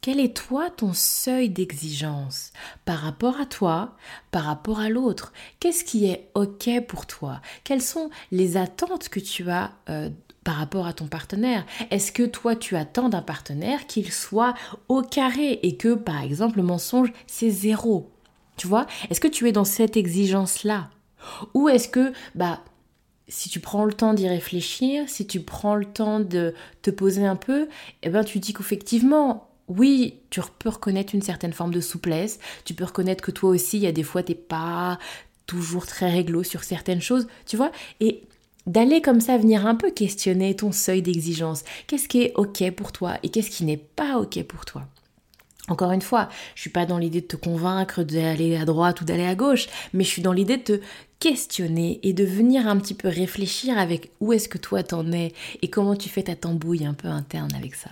Quel 0.01 0.22
est 0.22 0.34
toi 0.36 0.70
ton 0.70 0.94
seuil 0.94 1.50
d'exigence 1.50 2.53
par 2.86 3.00
rapport 3.00 3.38
à 3.38 3.46
toi, 3.46 3.98
par 4.32 4.44
rapport 4.44 4.79
à 4.79 4.88
l'autre? 4.88 5.34
Qu'est-ce 5.60 5.84
qui 5.84 6.06
est 6.06 6.29
OK 6.36 6.70
pour 6.88 7.06
toi? 7.06 7.41
Quelles 7.65 7.82
sont 7.82 8.10
les 8.32 8.56
attentes 8.56 9.10
que 9.10 9.20
tu 9.20 9.50
as 9.50 9.72
euh, 9.89 10.10
par 10.46 10.56
rapport 10.56 10.88
à 10.88 10.94
ton 10.94 11.08
partenaire? 11.08 11.65
Est-ce 11.91 12.13
que 12.13 12.24
toi 12.24 12.56
tu 12.56 12.77
attends 12.77 13.10
d'un 13.10 13.22
partenaire 13.22 13.88
qu'il 13.88 14.10
soit 14.10 14.53
au 14.88 15.01
carré 15.01 15.60
et 15.63 15.75
que 15.75 15.96
par 15.96 16.24
exemple 16.24 16.58
le 16.58 16.63
mensonge 16.63 17.12
c'est 17.27 17.50
zéro? 17.50 18.10
Tu 18.56 18.68
vois? 18.68 18.88
Est-ce 19.10 19.20
que 19.20 19.27
tu 19.27 19.50
es 19.50 19.51
dans 19.51 19.65
cette 19.65 19.98
exigence-là? 19.98 20.91
Ou 21.53 21.68
est-ce 21.68 21.89
que 21.89 22.13
bah 22.36 22.62
si 23.27 23.50
tu 23.50 23.60
prends 23.60 23.84
le 23.84 23.94
temps 23.94 24.13
d'y 24.13 24.29
réfléchir, 24.29 25.08
si 25.10 25.27
tu 25.27 25.41
prends 25.41 25.75
le 25.75 25.86
temps 25.86 26.22
de 26.22 26.56
te 26.82 26.89
poser 26.89 27.25
un 27.25 27.36
peu, 27.36 27.68
eh 28.01 28.10
ben 28.10 28.24
tu 28.24 28.39
dis 28.39 28.53
qu'effectivement, 28.53 29.49
oui, 29.70 30.16
tu 30.30 30.42
peux 30.60 30.70
reconnaître 30.70 31.16
une 31.16 31.22
certaine 31.22 31.54
forme 31.54 31.74
de 31.74 31.80
souplesse, 31.80 32.40
tu 32.66 32.74
peux 32.74 32.84
reconnaître 32.84 33.24
que 33.24 33.32
toi 33.32 33.52
aussi, 33.52 33.78
il 33.78 33.84
y 33.84 33.88
a 33.88 33.92
des 33.92 34.04
fois, 34.04 34.24
t'es 34.24 34.36
pas 34.36 35.00
toujours 35.46 35.86
très 35.86 36.12
réglo 36.12 36.44
sur 36.44 36.64
certaines 36.64 37.02
choses, 37.02 37.28
tu 37.46 37.56
vois, 37.58 37.72
et 38.00 38.24
d'aller 38.68 39.02
comme 39.02 39.22
ça 39.22 39.38
venir 39.38 39.66
un 39.66 39.76
peu 39.76 39.92
questionner 39.92 40.56
ton 40.56 40.72
seuil 40.72 41.02
d'exigence. 41.02 41.64
Qu'est-ce 41.88 42.08
qui 42.08 42.24
est 42.24 42.34
OK 42.36 42.70
pour 42.72 42.92
toi 42.92 43.18
et 43.24 43.30
qu'est-ce 43.30 43.50
qui 43.50 43.64
n'est 43.64 43.78
pas 43.78 44.18
OK 44.18 44.42
pour 44.44 44.66
toi? 44.66 44.84
Encore 45.70 45.92
une 45.92 46.02
fois, 46.02 46.30
je 46.56 46.62
suis 46.62 46.70
pas 46.72 46.88
dans 46.88 46.98
l'idée 46.98 47.22
de 47.22 47.28
te 47.28 47.36
convaincre 47.36 48.04
d'aller 48.04 48.58
à 48.58 48.66
droite 48.66 49.02
ou 49.02 49.06
d'aller 49.06 49.26
à 49.26 49.36
gauche, 49.36 49.68
mais 49.94 50.04
je 50.04 50.10
suis 50.10 50.22
dans 50.22 50.34
l'idée 50.34 50.58
de 50.58 50.64
te 50.64 50.82
questionner 51.20 52.00
et 52.02 52.14
de 52.14 52.24
venir 52.24 52.68
un 52.68 52.78
petit 52.78 52.96
peu 52.96 53.08
réfléchir 53.08 53.78
avec 53.78 54.12
où 54.20 54.34
est-ce 54.34 54.50
que 54.50 54.58
toi 54.58 54.84
t'en 54.84 55.12
es 55.12 55.34
et 55.62 55.70
comment 55.70 55.96
tu 55.96 56.10
fais 56.10 56.24
ta 56.24 56.36
tambouille 56.36 56.86
un 56.86 56.94
peu 56.94 57.08
interne 57.08 57.54
avec 57.56 57.76
ça. 57.76 57.90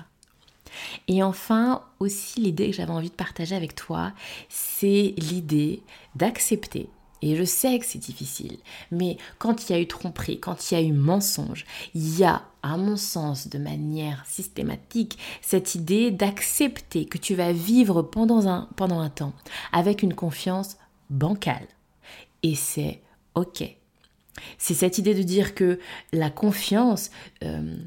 Et 1.08 1.24
enfin, 1.24 1.84
aussi 2.00 2.40
l'idée 2.42 2.70
que 2.70 2.76
j'avais 2.76 2.92
envie 2.92 3.10
de 3.10 3.16
partager 3.16 3.56
avec 3.56 3.76
toi, 3.76 4.14
c'est 4.50 5.14
l'idée 5.18 5.84
d'accepter 6.16 6.90
et 7.22 7.36
je 7.36 7.44
sais 7.44 7.80
que 7.80 7.86
c'est 7.86 7.98
difficile, 7.98 8.58
mais 8.92 9.18
quand 9.40 9.70
il 9.70 9.74
y 9.74 9.76
a 9.76 9.82
eu 9.82 9.88
tromperie, 9.88 10.40
quand 10.40 10.70
il 10.70 10.74
y 10.76 10.78
a 10.78 10.82
eu 10.82 10.92
mensonge, 10.92 11.66
il 11.96 12.20
y 12.20 12.24
a, 12.24 12.44
à 12.62 12.78
mon 12.78 12.96
sens, 12.96 13.48
de 13.48 13.58
manière 13.58 14.24
systématique, 14.28 15.18
cette 15.42 15.74
idée 15.74 16.12
d'accepter 16.12 17.06
que 17.06 17.18
tu 17.18 17.34
vas 17.34 17.54
vivre 17.54 18.04
pendant 18.04 18.48
un, 18.48 18.70
pendant 18.76 19.00
un 19.00 19.10
temps 19.10 19.34
avec 19.72 20.04
une 20.04 20.14
confiance 20.14 20.78
bancale. 21.10 21.68
Et 22.44 22.54
c'est 22.54 23.02
OK. 23.34 23.64
C'est 24.60 24.76
cette 24.76 25.00
idée 25.00 25.16
de 25.16 25.24
dire 25.24 25.56
que 25.56 25.80
la 26.14 26.30
confiance, 26.30 27.10
euh, 27.44 27.78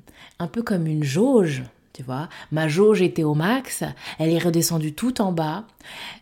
un 0.41 0.47
peu 0.49 0.63
comme 0.63 0.89
une 0.89 1.05
jauge, 1.05 1.63
tu 2.01 2.07
vois. 2.07 2.31
Ma 2.51 2.67
jauge 2.67 3.03
était 3.03 3.25
au 3.25 3.35
max, 3.35 3.85
elle 4.19 4.31
est 4.33 4.39
redescendue 4.39 4.95
tout 4.95 5.21
en 5.21 5.33
bas. 5.33 5.65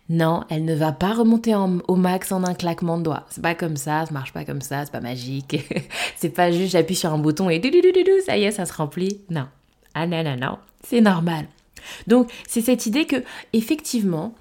Non, 0.09 0.43
elle 0.51 0.65
ne 0.65 0.75
va 0.75 0.91
pas 0.91 1.13
remonter 1.13 1.55
au 1.55 1.95
max 1.95 2.33
en 2.33 2.43
un 2.43 2.55
claquement 2.55 2.99
de 2.99 3.05
doigts. 3.05 3.27
C'est 3.31 3.43
pas 3.43 3.55
comme 3.55 3.77
ça, 3.77 4.05
ça 4.07 4.13
marche 4.13 4.33
pas 4.33 4.45
comme 4.45 4.61
ça, 4.61 4.85
c'est 4.85 4.91
pas 4.91 5.01
magique. 5.01 5.57
c'est 6.17 6.31
pas 6.31 6.51
juste 6.51 6.73
j'appuie 6.73 6.97
sur 6.97 7.13
un 7.13 7.19
bouton 7.19 7.49
et 7.49 7.63
ça 8.27 8.37
y 8.37 8.43
est, 8.43 8.51
ça 8.51 8.67
se 8.67 8.73
remplit. 8.73 9.21
Non. 9.31 9.47
Ah 9.95 10.09
non, 10.09 10.25
non, 10.25 10.37
non, 10.37 10.59
c'est 10.83 11.01
normal. 11.01 11.47
Donc, 12.09 12.29
c'est 12.49 12.61
cette 12.61 12.87
idée 12.87 13.05
que, 13.05 13.23
effectivement, 13.53 14.35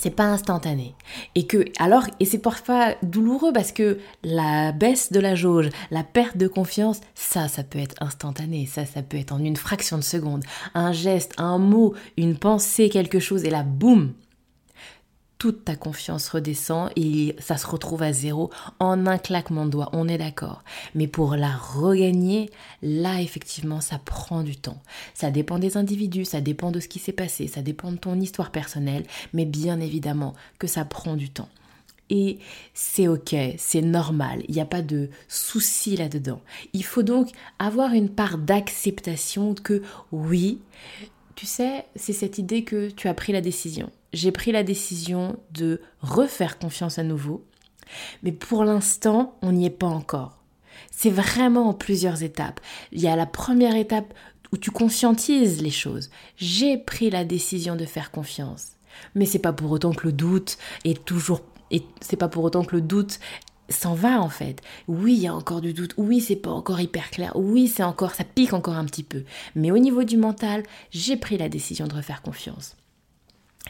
c'est 0.00 0.10
pas 0.10 0.24
instantané. 0.24 0.94
Et 1.34 1.46
que, 1.46 1.66
alors, 1.78 2.06
et 2.20 2.24
c'est 2.24 2.38
parfois 2.38 2.94
douloureux 3.02 3.52
parce 3.52 3.70
que 3.70 3.98
la 4.24 4.72
baisse 4.72 5.12
de 5.12 5.20
la 5.20 5.34
jauge, 5.34 5.68
la 5.90 6.02
perte 6.02 6.38
de 6.38 6.48
confiance, 6.48 7.00
ça, 7.14 7.48
ça 7.48 7.62
peut 7.62 7.78
être 7.78 8.02
instantané. 8.02 8.66
Ça, 8.66 8.86
ça 8.86 9.02
peut 9.02 9.18
être 9.18 9.32
en 9.32 9.44
une 9.44 9.56
fraction 9.56 9.98
de 9.98 10.02
seconde. 10.02 10.42
Un 10.74 10.92
geste, 10.92 11.34
un 11.36 11.58
mot, 11.58 11.94
une 12.16 12.36
pensée, 12.36 12.88
quelque 12.88 13.20
chose, 13.20 13.44
et 13.44 13.50
là, 13.50 13.62
boum, 13.62 14.14
toute 15.40 15.64
ta 15.64 15.74
confiance 15.74 16.28
redescend 16.28 16.90
et 16.96 17.34
ça 17.38 17.56
se 17.56 17.66
retrouve 17.66 18.02
à 18.02 18.12
zéro 18.12 18.50
en 18.78 19.06
un 19.06 19.16
claquement 19.16 19.64
de 19.64 19.70
doigts, 19.70 19.88
on 19.94 20.06
est 20.06 20.18
d'accord. 20.18 20.62
Mais 20.94 21.06
pour 21.06 21.34
la 21.34 21.56
regagner, 21.56 22.50
là 22.82 23.22
effectivement 23.22 23.80
ça 23.80 23.98
prend 23.98 24.42
du 24.42 24.56
temps. 24.56 24.82
Ça 25.14 25.30
dépend 25.30 25.58
des 25.58 25.78
individus, 25.78 26.26
ça 26.26 26.42
dépend 26.42 26.70
de 26.70 26.78
ce 26.78 26.88
qui 26.88 26.98
s'est 26.98 27.12
passé, 27.12 27.46
ça 27.46 27.62
dépend 27.62 27.90
de 27.90 27.96
ton 27.96 28.20
histoire 28.20 28.52
personnelle, 28.52 29.06
mais 29.32 29.46
bien 29.46 29.80
évidemment 29.80 30.34
que 30.58 30.66
ça 30.66 30.84
prend 30.84 31.16
du 31.16 31.30
temps. 31.30 31.48
Et 32.10 32.38
c'est 32.74 33.08
ok, 33.08 33.34
c'est 33.56 33.80
normal, 33.80 34.42
il 34.46 34.54
n'y 34.54 34.60
a 34.60 34.66
pas 34.66 34.82
de 34.82 35.08
souci 35.26 35.96
là-dedans. 35.96 36.42
Il 36.74 36.84
faut 36.84 37.02
donc 37.02 37.30
avoir 37.58 37.94
une 37.94 38.10
part 38.10 38.36
d'acceptation 38.36 39.54
que 39.54 39.80
oui, 40.12 40.60
tu 41.34 41.46
sais, 41.46 41.86
c'est 41.96 42.12
cette 42.12 42.36
idée 42.36 42.62
que 42.62 42.90
tu 42.90 43.08
as 43.08 43.14
pris 43.14 43.32
la 43.32 43.40
décision 43.40 43.90
j'ai 44.12 44.32
pris 44.32 44.52
la 44.52 44.62
décision 44.62 45.38
de 45.52 45.80
refaire 46.00 46.58
confiance 46.58 46.98
à 46.98 47.02
nouveau. 47.02 47.44
Mais 48.22 48.32
pour 48.32 48.64
l'instant, 48.64 49.36
on 49.42 49.52
n'y 49.52 49.66
est 49.66 49.70
pas 49.70 49.86
encore. 49.86 50.38
C'est 50.90 51.10
vraiment 51.10 51.68
en 51.68 51.74
plusieurs 51.74 52.22
étapes. 52.22 52.60
Il 52.92 53.00
y 53.00 53.08
a 53.08 53.16
la 53.16 53.26
première 53.26 53.76
étape 53.76 54.14
où 54.52 54.56
tu 54.56 54.70
conscientises 54.70 55.62
les 55.62 55.70
choses. 55.70 56.10
J'ai 56.36 56.76
pris 56.76 57.10
la 57.10 57.24
décision 57.24 57.76
de 57.76 57.84
faire 57.84 58.10
confiance. 58.10 58.72
Mais 59.14 59.24
c'est 59.26 59.38
pas 59.38 59.52
pour 59.52 59.70
autant 59.70 59.92
que 59.92 60.06
le 60.06 60.12
doute 60.12 60.58
est 60.84 61.04
toujours 61.04 61.42
c'est 62.00 62.16
pas 62.16 62.28
pour 62.28 62.44
autant 62.44 62.64
que 62.64 62.74
le 62.74 62.82
doute 62.82 63.20
s'en 63.68 63.94
va 63.94 64.20
en 64.20 64.28
fait. 64.28 64.60
Oui, 64.88 65.14
il 65.14 65.20
y 65.20 65.26
a 65.28 65.34
encore 65.34 65.60
du 65.60 65.72
doute. 65.72 65.94
Oui, 65.96 66.20
c'est 66.20 66.36
pas 66.36 66.50
encore 66.50 66.80
hyper 66.80 67.10
clair. 67.10 67.32
Oui, 67.36 67.68
c'est 67.68 67.84
encore 67.84 68.14
ça 68.14 68.24
pique 68.24 68.52
encore 68.52 68.76
un 68.76 68.84
petit 68.84 69.04
peu. 69.04 69.22
Mais 69.54 69.70
au 69.70 69.78
niveau 69.78 70.02
du 70.02 70.16
mental, 70.16 70.64
j'ai 70.90 71.16
pris 71.16 71.38
la 71.38 71.48
décision 71.48 71.86
de 71.86 71.94
refaire 71.94 72.22
confiance. 72.22 72.76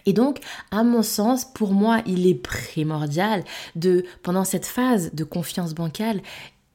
Et 0.06 0.12
donc, 0.12 0.38
à 0.70 0.82
mon 0.82 1.02
sens, 1.02 1.44
pour 1.44 1.72
moi, 1.72 2.02
il 2.06 2.26
est 2.26 2.34
primordial 2.34 3.44
de, 3.76 4.04
pendant 4.22 4.44
cette 4.44 4.66
phase 4.66 5.12
de 5.12 5.24
confiance 5.24 5.74
bancale, 5.74 6.22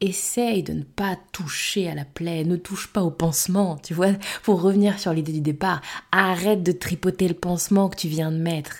essaye 0.01 0.61
de 0.61 0.73
ne 0.73 0.83
pas 0.83 1.17
toucher 1.31 1.89
à 1.89 1.95
la 1.95 2.05
plaie, 2.05 2.43
ne 2.43 2.57
touche 2.57 2.87
pas 2.87 3.01
au 3.01 3.11
pansement, 3.11 3.77
tu 3.77 3.93
vois, 3.93 4.11
pour 4.43 4.61
revenir 4.61 4.99
sur 4.99 5.13
l'idée 5.13 5.31
du 5.31 5.41
départ. 5.41 5.81
Arrête 6.11 6.63
de 6.63 6.71
tripoter 6.71 7.27
le 7.27 7.33
pansement 7.33 7.89
que 7.89 7.97
tu 7.97 8.07
viens 8.07 8.31
de 8.31 8.37
mettre. 8.37 8.77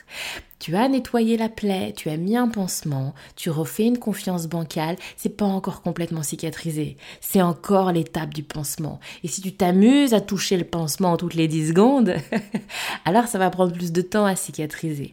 Tu 0.60 0.76
as 0.76 0.88
nettoyé 0.88 1.38
la 1.38 1.50
plaie, 1.50 1.94
tu 1.96 2.10
as 2.10 2.18
mis 2.18 2.38
un 2.38 2.48
pansement, 2.48 3.14
tu 3.36 3.50
refais 3.50 3.84
une 3.84 4.00
confiance 4.00 4.48
bancale, 4.48 4.96
c'est 5.18 5.36
pas 5.36 5.46
encore 5.46 5.82
complètement 5.82 6.24
cicatrisé. 6.24 6.98
C'est 7.20 7.42
encore 7.42 7.92
l'étape 7.92 8.34
du 8.34 8.44
pansement. 8.44 9.00
Et 9.24 9.28
si 9.28 9.42
tu 9.42 9.54
t'amuses 9.54 10.14
à 10.14 10.22
toucher 10.22 10.58
le 10.58 10.64
pansement 10.64 11.18
toutes 11.18 11.34
les 11.34 11.48
10 11.48 11.70
secondes, 11.70 12.16
alors 13.06 13.28
ça 13.28 13.38
va 13.38 13.50
prendre 13.50 13.74
plus 13.74 13.92
de 13.92 14.02
temps 14.02 14.26
à 14.26 14.36
cicatriser. 14.36 15.12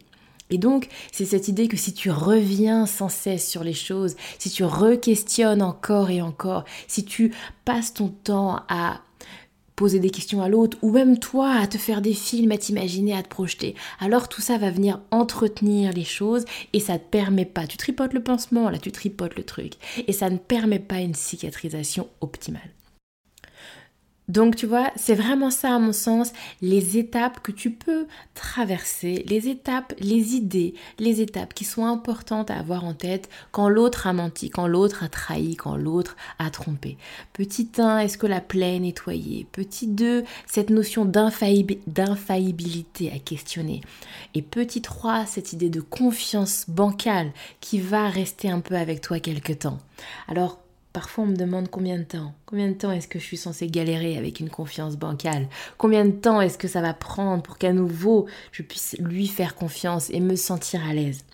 Et 0.49 0.57
donc, 0.57 0.87
c'est 1.11 1.25
cette 1.25 1.47
idée 1.47 1.67
que 1.67 1.77
si 1.77 1.93
tu 1.93 2.11
reviens 2.11 2.85
sans 2.85 3.09
cesse 3.09 3.47
sur 3.49 3.63
les 3.63 3.73
choses, 3.73 4.15
si 4.37 4.49
tu 4.49 4.63
re-questionnes 4.63 5.61
encore 5.61 6.09
et 6.09 6.21
encore, 6.21 6.63
si 6.87 7.03
tu 7.05 7.33
passes 7.65 7.93
ton 7.93 8.09
temps 8.09 8.61
à 8.69 9.01
poser 9.75 9.99
des 9.99 10.09
questions 10.09 10.41
à 10.41 10.49
l'autre, 10.49 10.77
ou 10.81 10.91
même 10.91 11.19
toi 11.19 11.53
à 11.53 11.67
te 11.67 11.77
faire 11.77 12.01
des 12.01 12.13
films, 12.13 12.51
à 12.51 12.57
t'imaginer, 12.57 13.15
à 13.15 13.23
te 13.23 13.29
projeter. 13.29 13.75
Alors 13.99 14.29
tout 14.29 14.41
ça 14.41 14.57
va 14.57 14.71
venir 14.71 14.99
entretenir 15.11 15.93
les 15.93 16.03
choses 16.03 16.45
et 16.73 16.79
ça 16.79 16.99
te 16.99 17.09
permet 17.09 17.45
pas. 17.45 17.67
Tu 17.67 17.77
tripotes 17.77 18.13
le 18.13 18.23
pansement, 18.23 18.69
là 18.69 18.77
tu 18.77 18.91
tripotes 18.91 19.35
le 19.35 19.43
truc. 19.43 19.73
Et 20.07 20.13
ça 20.13 20.29
ne 20.29 20.37
permet 20.37 20.79
pas 20.79 20.99
une 20.99 21.15
cicatrisation 21.15 22.07
optimale. 22.21 22.61
Donc 24.29 24.55
tu 24.55 24.65
vois, 24.65 24.89
c'est 24.95 25.15
vraiment 25.15 25.51
ça 25.51 25.75
à 25.75 25.79
mon 25.79 25.91
sens, 25.91 26.31
les 26.61 26.97
étapes 26.97 27.41
que 27.41 27.51
tu 27.51 27.71
peux 27.71 28.07
traverser, 28.35 29.25
les 29.27 29.49
étapes, 29.49 29.93
les 29.99 30.35
idées, 30.35 30.75
les 30.97 31.21
étapes 31.21 31.53
qui 31.53 31.65
sont 31.65 31.85
importantes 31.85 32.49
à 32.49 32.57
avoir 32.57 32.85
en 32.85 32.93
tête 32.93 33.29
quand 33.51 33.67
l'autre 33.67 34.07
a 34.07 34.13
menti, 34.13 34.49
quand 34.49 34.67
l'autre 34.67 35.03
a 35.03 35.09
trahi, 35.09 35.57
quand 35.57 35.75
l'autre 35.75 36.15
a 36.39 36.49
trompé. 36.49 36.97
Petit 37.33 37.69
1, 37.77 37.99
est-ce 37.99 38.17
que 38.17 38.27
la 38.27 38.39
plaie 38.39 38.77
est 38.77 38.79
nettoyée 38.79 39.45
Petit 39.51 39.87
2, 39.87 40.23
cette 40.47 40.69
notion 40.69 41.03
d'infaillibilité 41.05 43.11
à 43.11 43.19
questionner. 43.19 43.81
Et 44.35 44.41
petit 44.41 44.81
3, 44.81 45.25
cette 45.25 45.51
idée 45.51 45.69
de 45.69 45.81
confiance 45.81 46.65
bancale 46.69 47.33
qui 47.59 47.79
va 47.79 48.07
rester 48.07 48.49
un 48.49 48.61
peu 48.61 48.75
avec 48.75 49.01
toi 49.01 49.19
quelque 49.19 49.53
temps. 49.53 49.79
Alors 50.29 50.62
Parfois, 50.93 51.23
on 51.23 51.27
me 51.27 51.35
demande 51.35 51.69
combien 51.69 51.97
de 51.97 52.03
temps. 52.03 52.35
Combien 52.45 52.67
de 52.67 52.75
temps 52.75 52.91
est-ce 52.91 53.07
que 53.07 53.17
je 53.17 53.23
suis 53.23 53.37
censée 53.37 53.65
galérer 53.65 54.15
avec 54.15 54.39
une 54.39 54.51
confiance 54.51 54.95
bancale? 54.95 55.47
Combien 55.79 56.05
de 56.05 56.11
temps 56.11 56.39
est-ce 56.39 56.59
que 56.59 56.67
ça 56.67 56.81
va 56.81 56.93
prendre 56.93 57.41
pour 57.41 57.57
qu'à 57.57 57.73
nouveau 57.73 58.27
je 58.51 58.61
puisse 58.61 58.95
lui 58.99 59.25
faire 59.25 59.55
confiance 59.55 60.11
et 60.11 60.19
me 60.19 60.35
sentir 60.35 60.85
à 60.87 60.93
l'aise? 60.93 61.25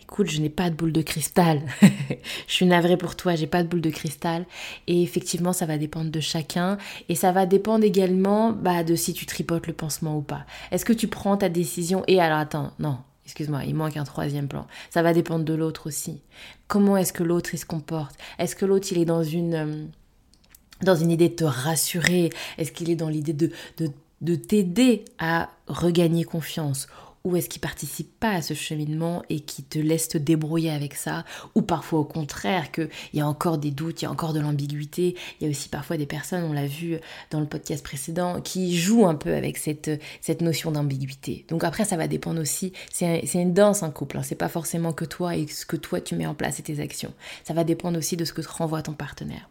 Écoute, 0.00 0.30
je 0.30 0.40
n'ai 0.40 0.50
pas 0.50 0.70
de 0.70 0.76
boule 0.76 0.92
de 0.92 1.02
cristal. 1.02 1.62
je 1.82 2.52
suis 2.52 2.64
navrée 2.64 2.96
pour 2.96 3.16
toi, 3.16 3.34
j'ai 3.34 3.48
pas 3.48 3.64
de 3.64 3.68
boule 3.68 3.80
de 3.80 3.90
cristal. 3.90 4.46
Et 4.86 5.02
effectivement, 5.02 5.52
ça 5.52 5.66
va 5.66 5.76
dépendre 5.76 6.10
de 6.12 6.20
chacun. 6.20 6.78
Et 7.08 7.16
ça 7.16 7.32
va 7.32 7.44
dépendre 7.44 7.84
également 7.84 8.52
bah, 8.52 8.84
de 8.84 8.94
si 8.94 9.14
tu 9.14 9.26
tripotes 9.26 9.66
le 9.66 9.72
pansement 9.72 10.16
ou 10.16 10.22
pas. 10.22 10.46
Est-ce 10.70 10.84
que 10.84 10.92
tu 10.92 11.08
prends 11.08 11.36
ta 11.36 11.48
décision 11.48 12.04
Et 12.06 12.20
alors, 12.20 12.38
attends, 12.38 12.72
non, 12.78 12.98
excuse-moi, 13.28 13.64
il 13.66 13.74
manque 13.74 13.98
un 13.98 14.04
troisième 14.04 14.48
plan. 14.48 14.66
Ça 14.88 15.02
va 15.02 15.12
dépendre 15.12 15.44
de 15.44 15.52
l'autre 15.52 15.86
aussi. 15.86 16.22
Comment 16.66 16.96
est-ce 16.96 17.12
que 17.12 17.22
l'autre 17.22 17.50
il 17.52 17.58
se 17.58 17.66
comporte? 17.66 18.16
Est-ce 18.38 18.56
que 18.56 18.64
l'autre 18.64 18.88
il 18.90 18.96
est 18.96 19.04
dans 19.04 19.22
une 19.22 19.54
euh, 19.54 21.04
idée 21.10 21.28
de 21.28 21.34
te 21.34 21.44
rassurer? 21.44 22.30
Est-ce 22.56 22.72
qu'il 22.72 22.88
est 22.88 22.96
dans 22.96 23.10
l'idée 23.10 23.34
de 23.34 24.34
t'aider 24.34 25.04
à 25.18 25.50
regagner 25.66 26.24
confiance? 26.24 26.88
Ou 27.24 27.36
est-ce 27.36 27.48
qu'il 27.48 27.60
participe 27.60 28.18
pas 28.18 28.30
à 28.30 28.42
ce 28.42 28.54
cheminement 28.54 29.22
et 29.28 29.40
qui 29.40 29.62
te 29.62 29.78
laisse 29.78 30.08
te 30.08 30.18
débrouiller 30.18 30.70
avec 30.70 30.94
ça 30.94 31.24
ou 31.54 31.62
parfois 31.62 32.00
au 32.00 32.04
contraire 32.04 32.70
qu'il 32.70 32.88
y 33.14 33.20
a 33.20 33.26
encore 33.26 33.58
des 33.58 33.70
doutes, 33.70 34.02
il 34.02 34.04
y 34.04 34.08
a 34.08 34.10
encore 34.10 34.32
de 34.32 34.40
l'ambiguïté, 34.40 35.16
il 35.40 35.44
y 35.44 35.46
a 35.46 35.50
aussi 35.50 35.68
parfois 35.68 35.96
des 35.96 36.06
personnes, 36.06 36.44
on 36.44 36.52
l'a 36.52 36.66
vu 36.66 36.98
dans 37.30 37.40
le 37.40 37.46
podcast 37.46 37.84
précédent, 37.84 38.40
qui 38.40 38.76
jouent 38.76 39.06
un 39.06 39.14
peu 39.14 39.34
avec 39.34 39.58
cette, 39.58 39.90
cette 40.20 40.40
notion 40.40 40.70
d'ambiguïté. 40.70 41.44
Donc 41.48 41.64
après 41.64 41.84
ça 41.84 41.96
va 41.96 42.08
dépendre 42.08 42.40
aussi, 42.40 42.72
c'est 42.92 43.22
une 43.34 43.54
danse 43.54 43.82
un 43.82 43.90
couple, 43.90 44.18
hein. 44.18 44.22
c'est 44.22 44.34
pas 44.34 44.48
forcément 44.48 44.92
que 44.92 45.04
toi 45.04 45.36
et 45.36 45.46
ce 45.46 45.66
que 45.66 45.76
toi 45.76 46.00
tu 46.00 46.16
mets 46.16 46.26
en 46.26 46.34
place 46.34 46.58
et 46.58 46.62
tes 46.62 46.80
actions. 46.80 47.12
Ça 47.44 47.54
va 47.54 47.64
dépendre 47.64 47.98
aussi 47.98 48.16
de 48.16 48.24
ce 48.24 48.32
que 48.32 48.42
te 48.42 48.48
renvoie 48.48 48.82
ton 48.82 48.92
partenaire. 48.92 49.48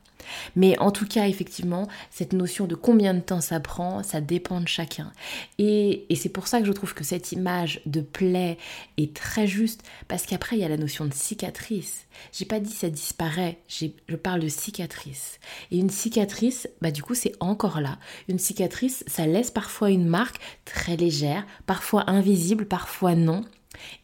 Mais 0.56 0.77
en 0.79 0.91
tout 0.91 1.08
cas, 1.08 1.27
effectivement, 1.27 1.88
cette 2.12 2.34
notion 2.34 2.65
de 2.65 2.75
combien 2.75 3.13
de 3.13 3.20
temps 3.20 3.41
ça 3.41 3.60
prend, 3.60 4.03
ça 4.03 4.22
dépend 4.22 4.62
de 4.62 4.67
chacun. 4.67 5.12
Et, 5.60 6.06
c'est 6.15 6.29
pour 6.29 6.48
ça 6.48 6.60
que 6.60 6.65
je 6.65 6.72
trouve 6.72 6.94
que 6.94 7.03
cette 7.03 7.32
image 7.32 7.82
de 7.86 8.01
plaie 8.01 8.58
est 8.98 9.15
très 9.15 9.48
juste, 9.48 9.84
parce 10.08 10.25
qu'après, 10.25 10.56
il 10.56 10.62
y 10.62 10.65
a 10.65 10.70
la 10.70 10.77
notion 10.77 11.06
de 11.06 11.13
cicatrice. 11.13 12.06
J'ai 12.34 12.46
pas 12.46 12.60
dit 12.60 12.72
ça 12.72 12.89
disparaît, 12.89 13.60
je 13.67 14.15
parle 14.15 14.41
de 14.41 14.48
cicatrice. 14.48 15.39
Et 15.72 15.77
une 15.77 15.91
cicatrice, 15.91 16.67
bah 16.82 16.91
du 16.91 17.03
coup, 17.03 17.13
c'est 17.13 17.34
encore 17.39 17.82
là. 17.82 18.00
Une 18.27 18.39
cicatrice, 18.39 19.03
ça 19.08 19.27
laisse 19.27 19.51
parfois 19.51 19.91
une 19.91 20.08
marque 20.08 20.39
très 20.65 20.98
légère, 20.98 21.46
parfois 21.65 22.10
invisible, 22.10 22.65
parfois 22.65 23.15
non. 23.15 23.46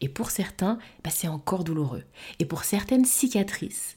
Et 0.00 0.08
pour 0.08 0.30
certains, 0.30 0.78
bah, 1.02 1.10
c'est 1.10 1.28
encore 1.28 1.64
douloureux. 1.64 2.04
Et 2.38 2.44
pour 2.44 2.64
certaines 2.64 3.04
cicatrices, 3.04 3.96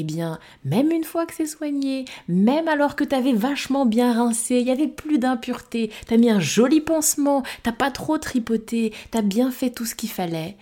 eh 0.00 0.04
bien, 0.04 0.38
même 0.64 0.92
une 0.92 1.02
fois 1.02 1.26
que 1.26 1.34
c'est 1.34 1.46
soigné, 1.46 2.04
même 2.28 2.68
alors 2.68 2.94
que 2.94 3.02
t'avais 3.02 3.32
vachement 3.32 3.84
bien 3.84 4.12
rincé, 4.12 4.60
il 4.60 4.66
y 4.68 4.70
avait 4.70 4.86
plus 4.86 5.18
d'impureté, 5.18 5.90
t'as 6.06 6.16
mis 6.16 6.30
un 6.30 6.38
joli 6.38 6.80
pansement, 6.80 7.42
t'as 7.64 7.72
pas 7.72 7.90
trop 7.90 8.16
tripoté, 8.16 8.94
t'as 9.10 9.22
bien 9.22 9.50
fait 9.50 9.70
tout 9.70 9.84
ce 9.84 9.96
qu'il 9.96 10.10
fallait, 10.10 10.56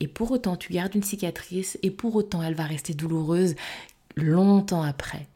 et 0.00 0.08
pour 0.08 0.30
autant 0.30 0.56
tu 0.56 0.74
gardes 0.74 0.94
une 0.94 1.02
cicatrice, 1.02 1.78
et 1.82 1.90
pour 1.90 2.14
autant 2.16 2.42
elle 2.42 2.54
va 2.54 2.64
rester 2.64 2.92
douloureuse 2.92 3.54
longtemps 4.14 4.82
après. 4.82 5.26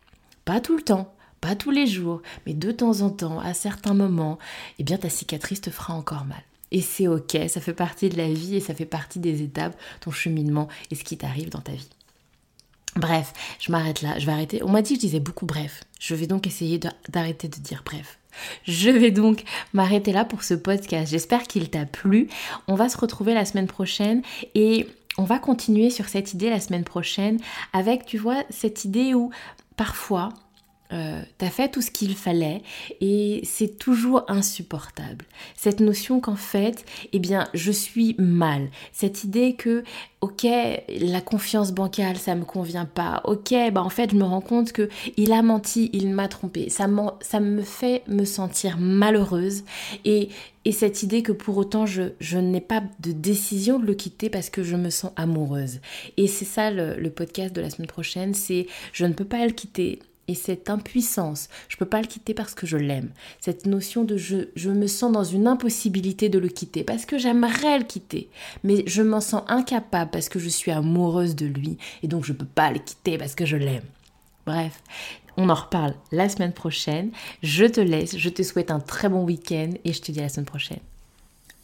Pas 0.45 0.61
tout 0.61 0.77
le 0.77 0.83
temps, 0.83 1.15
pas 1.41 1.57
tous 1.57 1.71
les 1.71 1.87
jours, 1.87 2.21
mais 2.45 2.53
de 2.53 2.73
temps 2.73 3.01
en 3.01 3.09
temps, 3.09 3.41
à 3.41 3.55
certains 3.55 3.95
moments, 3.95 4.39
eh 4.79 4.85
bien 4.85 4.99
ta 4.99 5.09
cicatrice 5.09 5.63
te 5.63 5.71
fera 5.71 5.95
encore 5.95 6.27
mal. 6.27 6.43
Et 6.73 6.83
c'est 6.83 7.09
ok, 7.09 7.39
ça 7.49 7.63
fait 7.63 7.73
partie 7.73 8.11
de 8.11 8.19
la 8.19 8.29
vie 8.29 8.57
et 8.57 8.61
ça 8.61 8.75
fait 8.75 8.85
partie 8.85 9.19
des 9.19 9.41
étapes, 9.43 9.79
ton 10.01 10.11
cheminement 10.11 10.69
et 10.91 10.95
ce 10.95 11.05
qui 11.05 11.17
t'arrive 11.17 11.49
dans 11.49 11.61
ta 11.63 11.73
vie. 11.73 11.89
Bref, 12.97 13.33
je 13.61 13.71
m'arrête 13.71 14.03
là, 14.03 14.19
je 14.19 14.27
vais 14.27 14.33
arrêter. 14.33 14.63
On 14.63 14.71
m'a 14.71 14.83
dit 14.83 14.95
que 14.95 15.01
je 15.01 15.07
disais 15.07 15.21
beaucoup 15.21 15.47
bref. 15.47 15.85
Je 16.01 16.15
vais 16.15 16.27
donc 16.27 16.47
essayer 16.47 16.81
d'arrêter 17.09 17.49
de, 17.49 17.57
dire 17.57 17.83
bref. 17.85 18.19
Je 18.65 18.91
vais 18.91 19.11
donc 19.11 19.45
m'arrêter 19.73 20.13
là 20.13 20.25
pour 20.25 20.43
ce 20.43 20.55
podcast. 20.55 21.11
J'espère 21.11 21.45
qu'il 21.45 21.69
t'a 21.71 21.87
plu. 21.87 22.29
On 22.69 22.75
va 22.75 22.89
se 22.89 22.99
retrouver 22.99 23.35
la 23.35 23.45
semaine 23.45 23.67
prochaine 23.67 24.23
et 24.55 24.87
on 25.19 25.25
va 25.25 25.39
continuer 25.39 25.91
sur 25.91 26.09
cette 26.09 26.35
idée 26.35 26.51
la 26.51 26.61
semaine 26.61 26.85
prochaine 26.85 27.39
avec, 27.73 28.05
tu 28.05 28.19
vois, 28.19 28.43
cette 28.51 28.85
idée 28.85 29.15
où 29.15 29.31
parfois 29.77 30.31
euh, 30.93 31.21
t'as 31.39 31.51
fait 31.51 31.69
tout 31.69 31.83
ce 31.83 31.91
qu'il 31.91 32.15
fallait 32.15 32.63
et 33.01 33.41
c'est 33.45 33.79
toujours 33.79 34.25
insupportable. 34.29 35.25
Cette 35.57 35.81
notion 35.81 36.21
qu'en 36.21 36.37
fait, 36.37 36.85
eh 37.13 37.19
bien, 37.19 37.49
je 37.55 37.73
suis 37.73 38.15
mal. 38.19 38.69
Cette 38.93 39.25
idée 39.25 39.55
que, 39.55 39.83
ok, 40.21 40.47
la 41.01 41.21
confiance 41.21 41.73
bancale, 41.73 42.17
ça 42.17 42.35
me 42.35 42.45
convient 42.45 42.85
pas. 42.85 43.21
Ok, 43.25 43.55
bah 43.73 43.83
en 43.83 43.89
fait, 43.89 44.11
je 44.13 44.17
me 44.17 44.25
rends 44.25 44.41
compte 44.41 44.73
que 44.73 44.89
il 45.17 45.33
a 45.33 45.43
menti, 45.43 45.91
il 45.93 46.11
m'a 46.11 46.29
trompé. 46.29 46.69
Ça, 46.69 46.87
ça 47.21 47.41
me 47.41 47.63
fait 47.63 48.03
me 48.07 48.25
sentir 48.25 48.79
malheureuse 48.79 49.65
et, 50.05 50.29
et 50.65 50.73
cette 50.73 51.03
idée 51.03 51.23
que 51.23 51.33
pour 51.33 51.57
autant 51.57 51.87
je, 51.87 52.13
je 52.21 52.39
n'ai 52.39 52.61
pas 52.61 52.83
de 53.01 53.13
décision 53.13 53.79
de 53.79 53.87
le 53.87 53.95
quitter 53.95 54.31
parce 54.31 54.51
que 54.51 54.63
je 54.63 54.77
me 54.77 54.91
sens 54.91 55.13
amoureuse. 55.17 55.81
Et 56.17 56.27
c'est 56.27 56.45
ça 56.45 56.71
le, 56.71 56.97
le 56.97 57.11
podcast 57.11 57.55
de 57.55 57.61
la 57.61 57.71
semaine 57.71 57.89
prochaine, 57.89 58.35
c'est 58.35 58.67
je 58.93 59.05
ne 59.07 59.13
peux 59.13 59.25
pas 59.25 59.45
le 59.47 59.53
quitter 59.53 60.01
et 60.29 60.35
cette 60.35 60.71
impuissance, 60.71 61.49
je 61.69 61.77
ne 61.77 61.79
peux 61.79 61.87
pas 61.87 62.01
le 62.01 62.07
quitter 62.07 62.35
parce 62.35 62.55
que 62.55 62.67
je 62.67 62.77
l'aime. 62.77 63.11
Cette 63.41 63.67
notion 63.67 64.05
de 64.05 64.17
je, 64.17 64.49
je 64.55 64.71
me 64.71 64.87
sens 64.87 65.13
dans 65.13 65.25
une 65.25 65.47
impossibilité 65.47 66.29
de 66.29 66.39
le 66.39 66.49
quitter 66.49 66.85
parce 66.85 67.07
que 67.07 67.19
j'aimerais 67.19 67.79
le 67.79 67.85
quitter, 67.85 68.29
mais 68.65 68.83
je 68.87 69.03
m'en 69.03 69.21
sens 69.21 69.43
incapable 69.49 70.11
parce 70.11 70.29
que 70.29 70.39
je 70.39 70.49
suis 70.49 70.71
amoureuse 70.71 71.37
de 71.37 71.47
lui 71.47 71.79
et 72.03 72.09
donc 72.09 72.25
je 72.25 72.33
ne 72.33 72.39
peux 72.39 72.47
pas 72.47 72.71
le 72.71 72.79
quitter 72.79 73.19
parce 73.19 73.35
que 73.35 73.47
je 73.47 73.57
l'aime. 73.57 73.85
Bref, 74.47 74.83
on 75.37 75.49
en 75.49 75.55
reparle 75.55 75.95
la 76.13 76.29
semaine 76.29 76.53
prochaine. 76.53 77.11
Je 77.43 77.65
te 77.65 77.81
laisse, 77.81 78.17
je 78.17 78.29
te 78.29 78.43
souhaite 78.43 78.71
un 78.71 78.81
très 78.81 79.09
bon 79.09 79.25
week-end 79.25 79.71
et 79.85 79.93
je 79.93 80.01
te 80.01 80.13
dis 80.13 80.21
à 80.21 80.25
la 80.25 80.29
semaine 80.29 80.47
prochaine. 80.47 80.81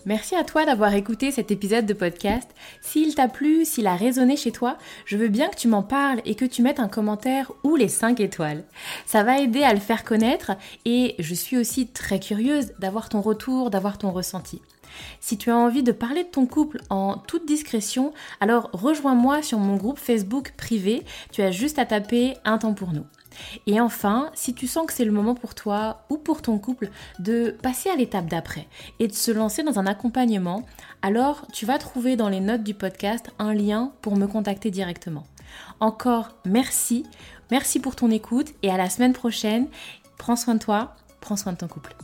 Merci 0.04 0.34
à 0.34 0.42
toi 0.42 0.64
d'avoir 0.64 0.94
écouté 0.94 1.30
cet 1.30 1.52
épisode 1.52 1.86
de 1.86 1.94
podcast. 1.94 2.50
S'il 2.80 3.14
t'a 3.14 3.28
plu, 3.28 3.64
s'il 3.64 3.86
a 3.86 3.94
résonné 3.94 4.36
chez 4.36 4.50
toi, 4.50 4.76
je 5.04 5.16
veux 5.16 5.28
bien 5.28 5.48
que 5.48 5.54
tu 5.54 5.68
m'en 5.68 5.84
parles 5.84 6.20
et 6.24 6.34
que 6.34 6.44
tu 6.44 6.60
mettes 6.60 6.80
un 6.80 6.88
commentaire 6.88 7.52
ou 7.62 7.76
les 7.76 7.86
5 7.86 8.18
étoiles. 8.18 8.64
Ça 9.06 9.22
va 9.22 9.38
aider 9.38 9.62
à 9.62 9.72
le 9.72 9.78
faire 9.78 10.02
connaître 10.02 10.52
et 10.84 11.14
je 11.20 11.34
suis 11.34 11.56
aussi 11.56 11.86
très 11.86 12.18
curieuse 12.18 12.72
d'avoir 12.80 13.08
ton 13.08 13.20
retour, 13.20 13.70
d'avoir 13.70 13.96
ton 13.96 14.10
ressenti. 14.10 14.60
Si 15.20 15.38
tu 15.38 15.50
as 15.52 15.56
envie 15.56 15.84
de 15.84 15.92
parler 15.92 16.24
de 16.24 16.28
ton 16.28 16.46
couple 16.46 16.80
en 16.90 17.16
toute 17.16 17.46
discrétion, 17.46 18.12
alors 18.40 18.70
rejoins-moi 18.72 19.40
sur 19.40 19.60
mon 19.60 19.76
groupe 19.76 19.98
Facebook 19.98 20.52
privé. 20.56 21.04
Tu 21.30 21.42
as 21.42 21.52
juste 21.52 21.78
à 21.78 21.86
taper 21.86 22.34
un 22.44 22.58
temps 22.58 22.74
pour 22.74 22.92
nous. 22.92 23.06
Et 23.66 23.80
enfin, 23.80 24.30
si 24.34 24.54
tu 24.54 24.66
sens 24.66 24.86
que 24.86 24.92
c'est 24.92 25.04
le 25.04 25.12
moment 25.12 25.34
pour 25.34 25.54
toi 25.54 26.02
ou 26.10 26.18
pour 26.18 26.42
ton 26.42 26.58
couple 26.58 26.90
de 27.18 27.56
passer 27.62 27.90
à 27.90 27.96
l'étape 27.96 28.26
d'après 28.26 28.66
et 28.98 29.08
de 29.08 29.12
se 29.12 29.30
lancer 29.30 29.62
dans 29.62 29.78
un 29.78 29.86
accompagnement, 29.86 30.64
alors 31.02 31.46
tu 31.52 31.66
vas 31.66 31.78
trouver 31.78 32.16
dans 32.16 32.28
les 32.28 32.40
notes 32.40 32.62
du 32.62 32.74
podcast 32.74 33.30
un 33.38 33.54
lien 33.54 33.92
pour 34.02 34.16
me 34.16 34.26
contacter 34.26 34.70
directement. 34.70 35.24
Encore 35.80 36.30
merci, 36.44 37.04
merci 37.50 37.80
pour 37.80 37.96
ton 37.96 38.10
écoute 38.10 38.52
et 38.62 38.70
à 38.70 38.76
la 38.76 38.88
semaine 38.88 39.12
prochaine. 39.12 39.68
Prends 40.18 40.36
soin 40.36 40.54
de 40.54 40.60
toi, 40.60 40.94
prends 41.20 41.36
soin 41.36 41.52
de 41.52 41.58
ton 41.58 41.68
couple. 41.68 41.94